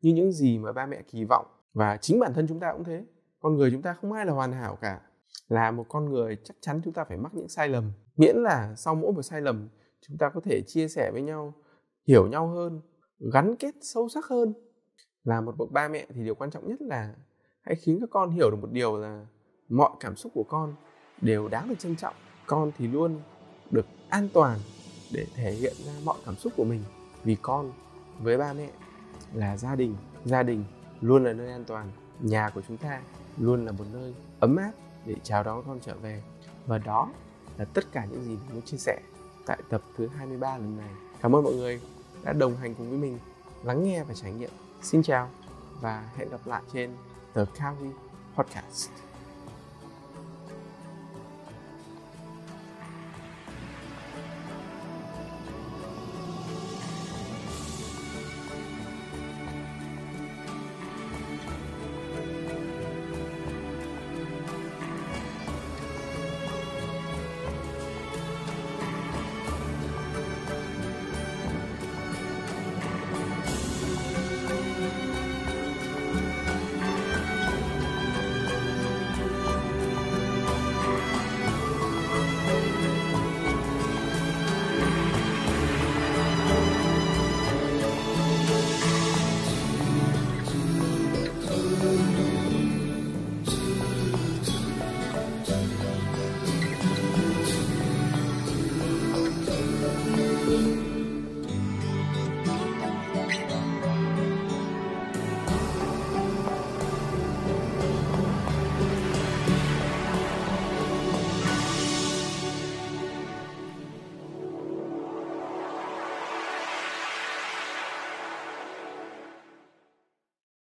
như 0.00 0.14
những 0.14 0.32
gì 0.32 0.58
mà 0.58 0.72
ba 0.72 0.86
mẹ 0.86 1.02
kỳ 1.02 1.24
vọng 1.24 1.46
và 1.74 1.96
chính 1.96 2.20
bản 2.20 2.34
thân 2.34 2.46
chúng 2.48 2.60
ta 2.60 2.72
cũng 2.72 2.84
thế. 2.84 3.04
Con 3.40 3.56
người 3.56 3.70
chúng 3.70 3.82
ta 3.82 3.94
không 3.94 4.12
ai 4.12 4.26
là 4.26 4.32
hoàn 4.32 4.52
hảo 4.52 4.78
cả. 4.80 5.00
Là 5.48 5.70
một 5.70 5.86
con 5.88 6.10
người 6.10 6.36
chắc 6.44 6.56
chắn 6.60 6.80
chúng 6.84 6.92
ta 6.92 7.04
phải 7.04 7.16
mắc 7.16 7.34
những 7.34 7.48
sai 7.48 7.68
lầm. 7.68 7.92
Miễn 8.16 8.36
là 8.36 8.74
sau 8.76 8.94
mỗi 8.94 9.12
một 9.12 9.22
sai 9.22 9.40
lầm 9.40 9.68
chúng 10.00 10.18
ta 10.18 10.28
có 10.28 10.40
thể 10.40 10.62
chia 10.66 10.88
sẻ 10.88 11.10
với 11.12 11.22
nhau, 11.22 11.54
hiểu 12.06 12.26
nhau 12.26 12.48
hơn, 12.48 12.80
gắn 13.32 13.56
kết 13.56 13.74
sâu 13.80 14.08
sắc 14.08 14.24
hơn. 14.24 14.54
Là 15.24 15.40
một 15.40 15.56
bậc 15.58 15.70
ba 15.70 15.88
mẹ 15.88 16.06
thì 16.08 16.24
điều 16.24 16.34
quan 16.34 16.50
trọng 16.50 16.68
nhất 16.68 16.82
là 16.82 17.14
hãy 17.60 17.76
khiến 17.76 18.00
các 18.00 18.08
con 18.10 18.30
hiểu 18.30 18.50
được 18.50 18.56
một 18.60 18.68
điều 18.72 18.96
là 18.98 19.26
mọi 19.68 19.90
cảm 20.00 20.16
xúc 20.16 20.32
của 20.34 20.44
con 20.48 20.74
đều 21.20 21.48
đáng 21.48 21.68
được 21.68 21.78
trân 21.78 21.96
trọng 21.96 22.14
con 22.46 22.72
thì 22.78 22.88
luôn 22.88 23.20
được 23.70 23.86
an 24.08 24.28
toàn 24.32 24.58
để 25.12 25.26
thể 25.34 25.52
hiện 25.52 25.74
ra 25.86 25.92
mọi 26.04 26.16
cảm 26.26 26.36
xúc 26.36 26.52
của 26.56 26.64
mình 26.64 26.82
vì 27.26 27.36
con 27.42 27.72
với 28.18 28.38
ba 28.38 28.52
mẹ 28.52 28.70
là 29.34 29.56
gia 29.56 29.74
đình. 29.74 29.96
Gia 30.24 30.42
đình 30.42 30.64
luôn 31.00 31.24
là 31.24 31.32
nơi 31.32 31.52
an 31.52 31.64
toàn. 31.64 31.90
Nhà 32.20 32.50
của 32.54 32.62
chúng 32.68 32.76
ta 32.76 33.00
luôn 33.38 33.66
là 33.66 33.72
một 33.72 33.84
nơi 33.92 34.14
ấm 34.40 34.56
áp 34.56 34.72
để 35.06 35.14
chào 35.22 35.42
đón 35.42 35.62
con 35.66 35.80
trở 35.80 35.94
về. 35.94 36.22
Và 36.66 36.78
đó 36.78 37.08
là 37.58 37.64
tất 37.64 37.92
cả 37.92 38.04
những 38.04 38.24
gì 38.24 38.30
mình 38.30 38.54
muốn 38.54 38.62
chia 38.62 38.76
sẻ 38.76 39.00
tại 39.46 39.58
tập 39.68 39.82
thứ 39.96 40.06
23 40.06 40.58
lần 40.58 40.76
này. 40.76 40.90
Cảm 41.22 41.36
ơn 41.36 41.44
mọi 41.44 41.54
người 41.54 41.80
đã 42.22 42.32
đồng 42.32 42.56
hành 42.56 42.74
cùng 42.74 42.88
với 42.88 42.98
mình, 42.98 43.18
lắng 43.62 43.84
nghe 43.84 44.04
và 44.04 44.14
trải 44.14 44.32
nghiệm. 44.32 44.50
Xin 44.82 45.02
chào 45.02 45.28
và 45.80 46.10
hẹn 46.16 46.30
gặp 46.30 46.40
lại 46.46 46.62
trên 46.72 46.90
The 47.34 47.44
Kawi 47.44 47.90
Podcast. 48.36 49.05